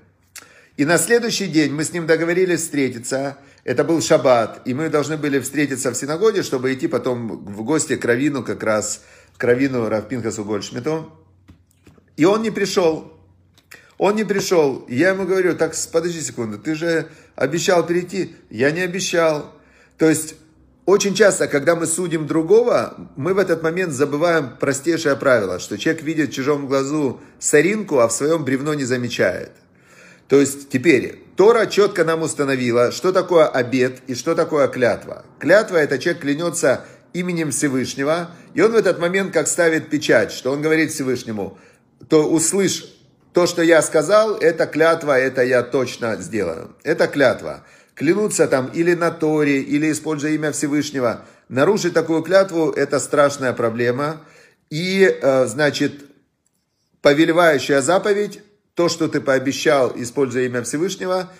И 0.78 0.86
на 0.86 0.96
следующий 0.96 1.48
день 1.48 1.74
мы 1.74 1.84
с 1.84 1.92
ним 1.92 2.06
договорились 2.06 2.60
встретиться, 2.60 3.36
это 3.64 3.84
был 3.84 4.00
шаббат, 4.00 4.62
и 4.64 4.74
мы 4.74 4.88
должны 4.88 5.16
были 5.16 5.38
встретиться 5.38 5.90
в 5.92 5.94
синагоге, 5.94 6.42
чтобы 6.42 6.74
идти 6.74 6.88
потом 6.88 7.44
в 7.44 7.62
гости 7.62 7.96
к 7.96 8.04
Равину, 8.04 8.42
как 8.42 8.62
раз 8.62 9.04
к 9.36 9.44
Равину 9.44 9.88
Равпинхасу 9.88 10.44
Гольшмиту. 10.44 11.12
И 12.16 12.24
он 12.24 12.42
не 12.42 12.50
пришел. 12.50 13.12
Он 13.98 14.16
не 14.16 14.24
пришел. 14.24 14.84
Я 14.88 15.10
ему 15.10 15.26
говорю, 15.26 15.54
так, 15.54 15.74
подожди 15.92 16.20
секунду, 16.20 16.58
ты 16.58 16.74
же 16.74 17.08
обещал 17.36 17.86
прийти. 17.86 18.34
Я 18.50 18.72
не 18.72 18.80
обещал. 18.80 19.54
То 19.96 20.08
есть, 20.08 20.34
очень 20.84 21.14
часто, 21.14 21.46
когда 21.46 21.76
мы 21.76 21.86
судим 21.86 22.26
другого, 22.26 23.10
мы 23.14 23.32
в 23.32 23.38
этот 23.38 23.62
момент 23.62 23.92
забываем 23.92 24.56
простейшее 24.58 25.14
правило, 25.14 25.60
что 25.60 25.78
человек 25.78 26.02
видит 26.02 26.30
в 26.30 26.34
чужом 26.34 26.66
глазу 26.66 27.20
соринку, 27.38 28.00
а 28.00 28.08
в 28.08 28.12
своем 28.12 28.44
бревно 28.44 28.74
не 28.74 28.84
замечает. 28.84 29.52
То 30.26 30.40
есть, 30.40 30.68
теперь, 30.70 31.21
Тора 31.42 31.66
четко 31.66 32.04
нам 32.04 32.22
установила, 32.22 32.92
что 32.92 33.10
такое 33.10 33.48
обед 33.48 34.02
и 34.06 34.14
что 34.14 34.36
такое 34.36 34.68
клятва. 34.68 35.24
Клятва– 35.40 35.76
это 35.78 35.98
человек 35.98 36.22
клянется 36.22 36.84
именем 37.14 37.50
Всевышнего, 37.50 38.30
и 38.54 38.60
он 38.60 38.70
в 38.70 38.76
этот 38.76 39.00
момент 39.00 39.32
как 39.32 39.48
ставит 39.48 39.90
печать, 39.90 40.30
что 40.30 40.52
он 40.52 40.62
говорит 40.62 40.92
Всевышнему, 40.92 41.58
то 42.08 42.30
услышь 42.30 42.84
то, 43.32 43.48
что 43.48 43.60
я 43.60 43.82
сказал, 43.82 44.36
это 44.36 44.66
клятва, 44.66 45.18
это 45.18 45.42
я 45.42 45.64
точно 45.64 46.14
сделаю. 46.20 46.76
Это 46.84 47.08
клятва. 47.08 47.64
Клянуться 47.96 48.46
там 48.46 48.68
или 48.68 48.94
на 48.94 49.10
Торе, 49.10 49.62
или 49.62 49.90
используя 49.90 50.30
имя 50.30 50.52
Всевышнего. 50.52 51.24
Нарушить 51.48 51.92
такую 51.92 52.22
клятву– 52.22 52.70
это 52.76 53.00
страшная 53.00 53.52
проблема. 53.52 54.20
И, 54.70 55.02
э, 55.02 55.46
значит, 55.46 56.04
повелевающая 57.00 57.80
заповедь, 57.80 58.42
то, 58.74 58.88
что 58.88 59.08
ты 59.08 59.20
пообещал, 59.20 59.92
используя 59.96 60.44
имя 60.46 60.62
Всевышнего, 60.62 61.30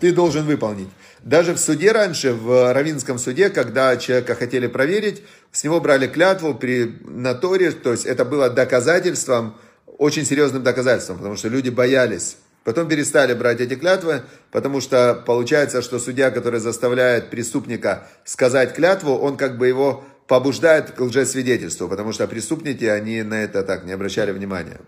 ты 0.00 0.12
должен 0.12 0.46
выполнить. 0.46 0.88
Даже 1.22 1.54
в 1.54 1.58
суде 1.58 1.92
раньше, 1.92 2.32
в 2.32 2.72
Равинском 2.72 3.18
суде, 3.18 3.50
когда 3.50 3.96
человека 3.96 4.34
хотели 4.34 4.66
проверить, 4.66 5.22
с 5.50 5.64
него 5.64 5.80
брали 5.80 6.06
клятву 6.06 6.54
при, 6.54 6.98
на 7.04 7.34
Торе, 7.34 7.72
то 7.72 7.92
есть 7.92 8.06
это 8.06 8.24
было 8.24 8.48
доказательством, 8.48 9.56
очень 9.86 10.24
серьезным 10.24 10.62
доказательством, 10.62 11.18
потому 11.18 11.36
что 11.36 11.48
люди 11.48 11.70
боялись. 11.70 12.36
Потом 12.62 12.88
перестали 12.88 13.34
брать 13.34 13.60
эти 13.60 13.74
клятвы, 13.74 14.22
потому 14.52 14.80
что 14.80 15.22
получается, 15.26 15.82
что 15.82 15.98
судья, 15.98 16.30
который 16.30 16.60
заставляет 16.60 17.30
преступника 17.30 18.06
сказать 18.24 18.74
клятву, 18.74 19.14
он 19.14 19.36
как 19.36 19.58
бы 19.58 19.66
его 19.66 20.04
побуждает 20.26 20.90
к 20.92 21.00
лжесвидетельству, 21.00 21.88
потому 21.88 22.12
что 22.12 22.28
преступники, 22.28 22.84
они 22.84 23.22
на 23.22 23.42
это 23.42 23.62
так 23.62 23.84
не 23.84 23.92
обращали 23.92 24.32
внимания. 24.32 24.80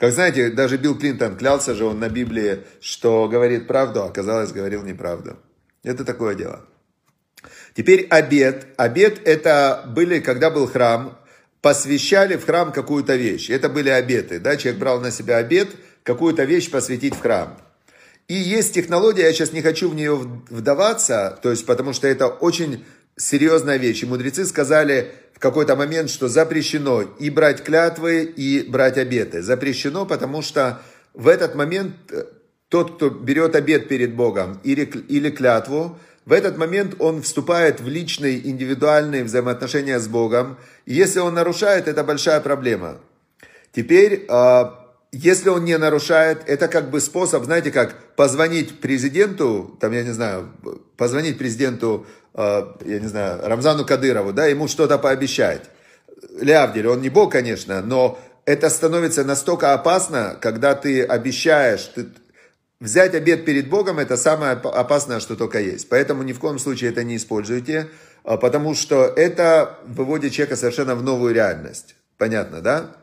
Как 0.00 0.12
знаете, 0.12 0.48
даже 0.48 0.78
Билл 0.78 0.98
Клинтон 0.98 1.36
клялся 1.36 1.74
же 1.74 1.84
он 1.84 2.00
на 2.00 2.08
Библии, 2.08 2.60
что 2.80 3.28
говорит 3.28 3.66
правду, 3.66 4.02
а 4.02 4.06
оказалось, 4.06 4.50
говорил 4.50 4.82
неправду. 4.82 5.36
Это 5.82 6.06
такое 6.06 6.34
дело. 6.34 6.64
Теперь 7.74 8.06
обед. 8.08 8.68
Обед 8.78 9.20
это 9.26 9.84
были, 9.94 10.20
когда 10.20 10.50
был 10.50 10.66
храм, 10.66 11.18
посвящали 11.60 12.36
в 12.36 12.46
храм 12.46 12.72
какую-то 12.72 13.14
вещь. 13.16 13.50
Это 13.50 13.68
были 13.68 13.90
обеты. 13.90 14.40
Да? 14.40 14.56
Человек 14.56 14.80
брал 14.80 15.00
на 15.00 15.10
себя 15.10 15.36
обед, 15.36 15.68
какую-то 16.02 16.44
вещь 16.44 16.70
посвятить 16.70 17.14
в 17.14 17.20
храм. 17.20 17.58
И 18.26 18.34
есть 18.34 18.72
технология, 18.72 19.24
я 19.24 19.32
сейчас 19.34 19.52
не 19.52 19.60
хочу 19.60 19.90
в 19.90 19.94
нее 19.94 20.16
вдаваться, 20.48 21.38
то 21.42 21.50
есть 21.50 21.66
потому 21.66 21.92
что 21.92 22.08
это 22.08 22.28
очень 22.28 22.86
серьезная 23.16 23.76
вещь. 23.76 24.02
И 24.02 24.06
мудрецы 24.06 24.46
сказали 24.46 25.12
какой-то 25.40 25.74
момент, 25.74 26.10
что 26.10 26.28
запрещено 26.28 27.02
и 27.02 27.30
брать 27.30 27.64
клятвы, 27.64 28.22
и 28.22 28.62
брать 28.62 28.98
обеты. 28.98 29.42
Запрещено, 29.42 30.06
потому 30.06 30.42
что 30.42 30.80
в 31.14 31.26
этот 31.26 31.54
момент 31.54 31.94
э, 32.12 32.24
тот, 32.68 32.96
кто 32.96 33.10
берет 33.10 33.56
обет 33.56 33.88
перед 33.88 34.14
Богом 34.14 34.60
или, 34.62 34.82
или 34.82 35.30
клятву, 35.30 35.98
в 36.26 36.32
этот 36.32 36.58
момент 36.58 36.94
он 36.98 37.22
вступает 37.22 37.80
в 37.80 37.88
личные, 37.88 38.46
индивидуальные 38.48 39.24
взаимоотношения 39.24 39.98
с 39.98 40.06
Богом. 40.06 40.58
И 40.84 40.94
если 40.94 41.18
он 41.20 41.34
нарушает, 41.34 41.88
это 41.88 42.04
большая 42.04 42.40
проблема. 42.40 42.98
Теперь, 43.72 44.26
а, 44.28 44.79
если 45.12 45.48
он 45.48 45.64
не 45.64 45.76
нарушает, 45.76 46.42
это 46.46 46.68
как 46.68 46.90
бы 46.90 47.00
способ, 47.00 47.44
знаете, 47.44 47.70
как 47.70 48.14
позвонить 48.14 48.80
президенту, 48.80 49.76
там, 49.80 49.92
я 49.92 50.02
не 50.02 50.12
знаю, 50.12 50.52
позвонить 50.96 51.38
президенту, 51.38 52.06
а, 52.34 52.76
я 52.84 53.00
не 53.00 53.08
знаю, 53.08 53.40
Рамзану 53.42 53.84
Кадырову, 53.84 54.32
да, 54.32 54.46
ему 54.46 54.68
что-то 54.68 54.98
пообещать. 54.98 55.62
Лявдель, 56.40 56.86
он 56.86 57.00
не 57.00 57.08
Бог, 57.08 57.32
конечно, 57.32 57.82
но 57.82 58.20
это 58.44 58.70
становится 58.70 59.24
настолько 59.24 59.74
опасно, 59.74 60.36
когда 60.40 60.74
ты 60.74 61.02
обещаешь, 61.02 61.90
ты, 61.94 62.06
Взять 62.80 63.14
обед 63.14 63.44
перед 63.44 63.68
Богом– 63.68 63.98
это 63.98 64.16
самое 64.16 64.52
опасное, 64.52 65.20
что 65.20 65.36
только 65.36 65.60
есть. 65.60 65.90
Поэтому 65.90 66.22
ни 66.22 66.32
в 66.32 66.38
коем 66.38 66.58
случае 66.58 66.88
это 66.88 67.04
не 67.04 67.16
используйте, 67.16 67.90
а, 68.24 68.38
потому 68.38 68.74
что 68.74 69.04
это 69.04 69.78
выводит 69.86 70.32
человека 70.32 70.56
совершенно 70.56 70.94
в 70.94 71.02
новую 71.02 71.34
реальность. 71.34 71.94
Понятно, 72.16 72.62
да? 72.62 72.96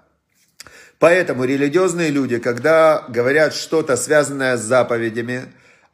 Поэтому 1.00 1.44
религиозные 1.44 2.10
люди, 2.10 2.40
когда 2.40 3.06
говорят 3.08 3.54
что-то 3.54 3.96
связанное 3.96 4.58
с 4.58 4.62
заповедями, 4.62 5.46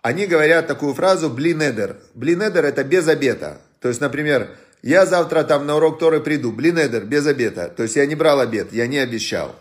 они 0.01 0.27
говорят 0.27 0.67
такую 0.67 0.93
фразу 0.93 1.29
«блинедер». 1.29 1.97
Блинедер– 2.13 2.65
это 2.65 2.83
без 2.83 3.07
обета. 3.07 3.57
То 3.81 3.89
есть, 3.89 3.99
например, 3.99 4.49
я 4.81 5.05
завтра 5.05 5.43
там 5.43 5.65
на 5.65 5.75
урок 5.75 5.99
Торы 5.99 6.19
приду, 6.19 6.51
блинедер, 6.51 7.03
без 7.05 7.25
обета. 7.27 7.69
То 7.69 7.83
есть, 7.83 7.95
я 7.95 8.05
не 8.05 8.15
брал 8.15 8.39
обед, 8.39 8.71
я 8.71 8.87
не 8.87 8.97
обещал. 8.97 9.55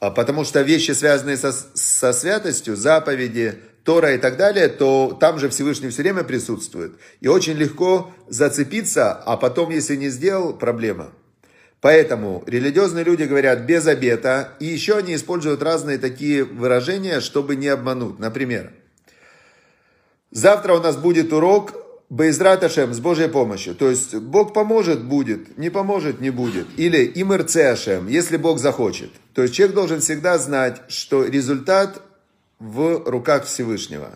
А 0.00 0.10
потому 0.10 0.44
что 0.44 0.62
вещи, 0.62 0.92
связанные 0.92 1.36
со, 1.36 1.52
со 1.52 2.12
святостью, 2.12 2.76
заповеди, 2.76 3.60
Тора 3.84 4.14
и 4.14 4.18
так 4.18 4.36
далее, 4.36 4.68
то 4.68 5.16
там 5.20 5.38
же 5.38 5.48
Всевышний 5.48 5.88
все 5.88 6.02
время 6.02 6.22
присутствует. 6.22 6.92
И 7.20 7.28
очень 7.28 7.54
легко 7.54 8.12
зацепиться, 8.28 9.12
а 9.12 9.36
потом, 9.36 9.70
если 9.70 9.96
не 9.96 10.08
сделал, 10.08 10.52
проблема. 10.52 11.12
Поэтому 11.80 12.42
религиозные 12.46 13.04
люди 13.04 13.22
говорят 13.22 13.60
без 13.60 13.86
обета, 13.86 14.52
и 14.60 14.66
еще 14.66 14.96
они 14.96 15.14
используют 15.14 15.62
разные 15.62 15.98
такие 15.98 16.44
выражения, 16.44 17.20
чтобы 17.20 17.56
не 17.56 17.68
обмануть. 17.68 18.18
Например, 18.18 18.70
завтра 20.30 20.74
у 20.74 20.80
нас 20.80 20.96
будет 20.96 21.32
урок 21.32 21.72
Бейзрат 22.10 22.64
Ашем, 22.64 22.92
с 22.92 22.98
Божьей 22.98 23.28
помощью. 23.28 23.74
То 23.76 23.88
есть, 23.88 24.16
Бог 24.16 24.52
поможет, 24.52 25.04
будет, 25.04 25.56
не 25.56 25.70
поможет, 25.70 26.20
не 26.20 26.30
будет. 26.30 26.66
Или 26.76 27.10
Имрце 27.14 27.76
если 28.08 28.36
Бог 28.36 28.58
захочет. 28.58 29.10
То 29.32 29.42
есть, 29.42 29.54
человек 29.54 29.76
должен 29.76 30.00
всегда 30.00 30.36
знать, 30.36 30.82
что 30.88 31.24
результат 31.24 32.02
в 32.58 33.08
руках 33.08 33.44
Всевышнего. 33.44 34.10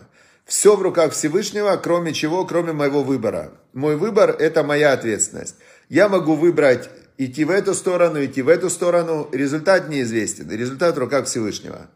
Все 0.45 0.75
в 0.75 0.81
руках 0.81 1.13
Всевышнего, 1.13 1.75
кроме 1.77 2.13
чего, 2.13 2.45
кроме 2.45 2.73
моего 2.73 3.01
выбора. 3.01 3.53
Мой 3.73 3.95
выбор– 3.95 4.29
это 4.39 4.63
моя 4.63 4.91
ответственность. 4.91 5.55
Я 5.87 6.09
могу 6.09 6.35
выбрать 6.35 6.89
идти 7.17 7.45
в 7.45 7.49
эту 7.49 7.73
сторону, 7.73 8.23
идти 8.23 8.41
в 8.41 8.49
эту 8.49 8.69
сторону. 8.69 9.29
Результат 9.31 9.89
неизвестен. 9.89 10.49
Результат 10.49 10.95
в 10.95 10.99
руках 10.99 11.25
Всевышнего. 11.25 11.87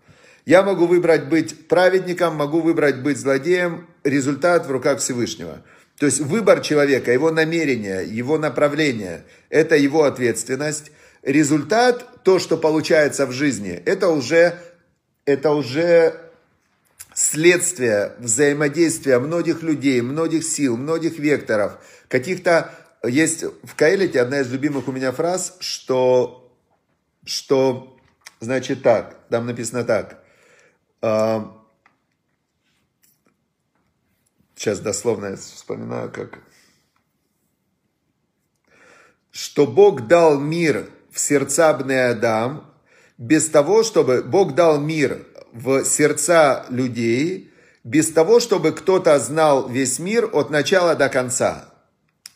Я 0.46 0.64
могу 0.64 0.88
выбрать 0.88 1.28
быть 1.28 1.68
праведником, 1.68 2.36
могу 2.36 2.62
выбрать 2.62 3.02
быть 3.02 3.18
злодеем. 3.18 3.88
Результат 4.04 4.68
в 4.68 4.72
руках 4.72 5.00
Всевышнего. 5.00 5.62
То 5.98 6.06
есть 6.06 6.22
выбор 6.22 6.62
человека, 6.62 7.12
его 7.12 7.30
намерение, 7.30 8.06
его 8.08 8.38
направление– 8.38 9.26
это 9.50 9.76
его 9.76 10.06
ответственность. 10.06 10.92
Результат, 11.24 12.24
то, 12.24 12.40
что 12.40 12.58
получается 12.58 13.26
в 13.26 13.34
жизни, 13.34 13.72
это 13.86 14.08
уже, 14.08 14.58
это 15.26 15.52
уже 15.52 16.16
следствие 17.14 18.14
взаимодействия 18.20 19.20
многих 19.20 19.62
людей, 19.62 20.00
многих 20.00 20.46
сил, 20.46 20.78
многих 20.78 21.20
векторов, 21.20 21.74
каких-то... 22.08 22.74
Есть 23.04 23.44
в 23.44 23.76
Каэлите 23.76 24.22
одна 24.22 24.42
из 24.42 24.52
любимых 24.52 24.88
у 24.88 24.92
меня 24.92 25.12
фраз, 25.12 25.56
что, 25.60 26.54
что 27.26 27.98
значит 28.40 28.84
так, 28.84 29.18
там 29.30 29.46
написано 29.46 29.84
так, 29.84 30.24
а, 31.02 31.60
Сейчас 34.60 34.82
дословно 34.82 35.28
я 35.28 35.36
вспоминаю, 35.38 36.12
как... 36.12 36.40
Что 39.32 39.66
Бог 39.66 40.08
дал 40.08 40.38
мир 40.38 40.90
в 41.14 41.18
сердца 41.18 41.70
Адам, 41.70 42.70
без 43.18 43.48
того, 43.48 43.84
чтобы... 43.84 44.22
Бог 44.22 44.56
дал 44.56 44.78
мир 44.78 45.26
в 45.54 45.86
сердца 45.86 46.66
людей, 46.68 47.54
без 47.86 48.12
того, 48.12 48.42
чтобы 48.42 48.74
кто-то 48.74 49.18
знал 49.20 49.70
весь 49.70 49.98
мир 49.98 50.30
от 50.34 50.50
начала 50.50 50.94
до 50.94 51.08
конца. 51.08 51.74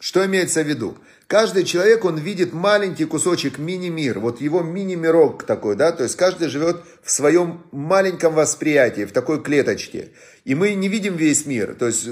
Что 0.04 0.26
имеется 0.26 0.62
в 0.64 0.68
виду? 0.68 0.98
Каждый 1.28 1.64
человек, 1.64 2.04
он 2.04 2.18
видит 2.18 2.52
маленький 2.52 3.06
кусочек 3.06 3.58
мини-мир, 3.58 4.20
вот 4.20 4.42
его 4.42 4.62
мини-мирок 4.62 5.44
такой, 5.44 5.78
да, 5.78 5.94
то 5.94 6.04
есть 6.04 6.18
каждый 6.18 6.50
живет 6.50 6.82
в 7.02 7.10
своем 7.10 7.64
маленьком 7.72 8.34
восприятии, 8.34 9.06
в 9.06 9.14
такой 9.14 9.42
клеточке. 9.42 10.10
И 10.44 10.56
мы 10.56 10.74
не 10.74 10.90
видим 10.90 11.16
весь 11.16 11.46
мир, 11.46 11.76
то 11.76 11.88
есть 11.88 12.06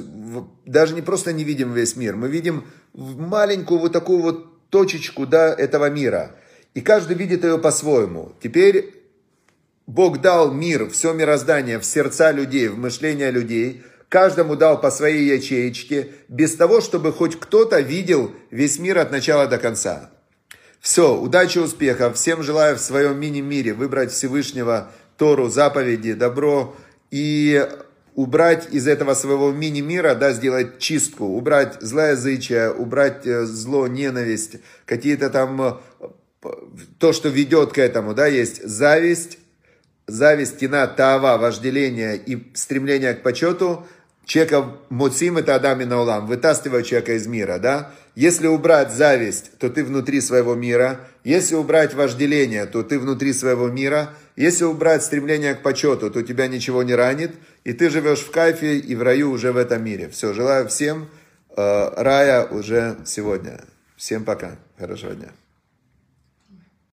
даже 0.66 0.94
не 0.96 1.02
просто 1.02 1.34
не 1.34 1.44
видим 1.44 1.74
весь 1.74 1.98
мир, 1.98 2.16
мы 2.16 2.30
видим 2.30 2.64
маленькую 2.94 3.82
вот 3.82 3.92
такую 3.92 4.22
вот 4.22 4.70
точечку, 4.70 5.28
да, 5.28 5.54
этого 5.54 5.90
мира. 5.90 6.38
И 6.74 6.80
каждый 6.80 7.18
видит 7.18 7.44
ее 7.44 7.58
по-своему. 7.58 8.32
Теперь 8.42 8.94
Бог 9.86 10.22
дал 10.22 10.54
мир, 10.54 10.90
все 10.90 11.12
мироздание 11.12 11.78
в 11.78 11.84
сердца 11.84 12.32
людей, 12.32 12.70
в 12.70 12.78
мышление 12.78 13.32
людей, 13.32 13.84
каждому 14.12 14.58
дал 14.58 14.82
по 14.82 14.92
своей 14.92 15.34
ячеечке, 15.34 16.10
без 16.28 16.56
того, 16.56 16.82
чтобы 16.82 17.14
хоть 17.14 17.40
кто-то 17.40 17.80
видел 17.80 18.34
весь 18.52 18.78
мир 18.78 18.98
от 18.98 19.10
начала 19.10 19.48
до 19.48 19.58
конца. 19.58 20.12
Все, 20.82 21.16
удачи, 21.16 21.60
успехов. 21.60 22.18
Всем 22.18 22.44
желаю 22.44 22.76
в 22.76 22.82
своем 22.82 23.18
мини-мире 23.18 23.74
выбрать 23.74 24.12
Всевышнего, 24.12 24.92
Тору, 25.16 25.48
заповеди, 25.48 26.12
добро 26.12 26.76
и 27.10 27.66
убрать 28.14 28.68
из 28.72 28.86
этого 28.86 29.14
своего 29.14 29.52
мини-мира, 29.52 30.14
да, 30.14 30.34
сделать 30.34 30.80
чистку, 30.80 31.24
убрать 31.24 31.78
злоязычие, 31.80 32.70
убрать 32.70 33.26
э, 33.26 33.46
зло, 33.46 33.88
ненависть, 33.88 34.58
какие-то 34.86 35.30
там, 35.30 35.62
э, 35.62 36.48
то, 37.00 37.14
что 37.14 37.30
ведет 37.30 37.72
к 37.72 37.78
этому, 37.78 38.14
да, 38.14 38.28
есть 38.28 38.62
зависть, 38.62 39.38
зависть, 40.06 40.58
кина, 40.58 40.86
тава, 40.88 41.38
вожделение 41.38 42.18
и 42.18 42.52
стремление 42.56 43.14
к 43.14 43.24
почету, 43.24 43.88
человека 44.26 44.78
муцим 44.90 45.38
это 45.38 45.56
Адам 45.56 45.82
и 45.82 45.86
Наулам, 45.86 46.28
вытаскивая 46.28 46.84
человека 46.84 47.14
из 47.14 47.28
мира, 47.28 47.58
да? 47.60 47.92
Если 48.16 48.48
убрать 48.48 48.92
зависть, 48.92 49.58
то 49.58 49.70
ты 49.70 49.84
внутри 49.86 50.20
своего 50.20 50.54
мира. 50.54 51.00
Если 51.24 51.56
убрать 51.56 51.94
вожделение, 51.94 52.66
то 52.66 52.84
ты 52.84 53.00
внутри 53.00 53.32
своего 53.32 53.70
мира. 53.70 54.14
Если 54.36 54.66
убрать 54.66 55.04
стремление 55.04 55.56
к 55.56 55.62
почету, 55.62 56.12
то 56.12 56.22
тебя 56.22 56.48
ничего 56.48 56.84
не 56.84 56.94
ранит. 56.94 57.32
И 57.64 57.74
ты 57.74 57.90
живешь 57.90 58.20
в 58.20 58.32
кайфе 58.32 58.78
и 58.78 58.96
в 58.96 59.02
раю 59.02 59.32
уже 59.32 59.52
в 59.52 59.58
этом 59.58 59.84
мире. 59.84 60.10
Все, 60.10 60.34
желаю 60.34 60.68
всем 60.68 61.08
э, 61.56 61.90
рая 61.96 62.46
уже 62.46 62.98
сегодня. 63.06 63.62
Всем 63.96 64.26
пока. 64.26 64.58
Хорошего 64.78 65.14
дня. 65.14 65.30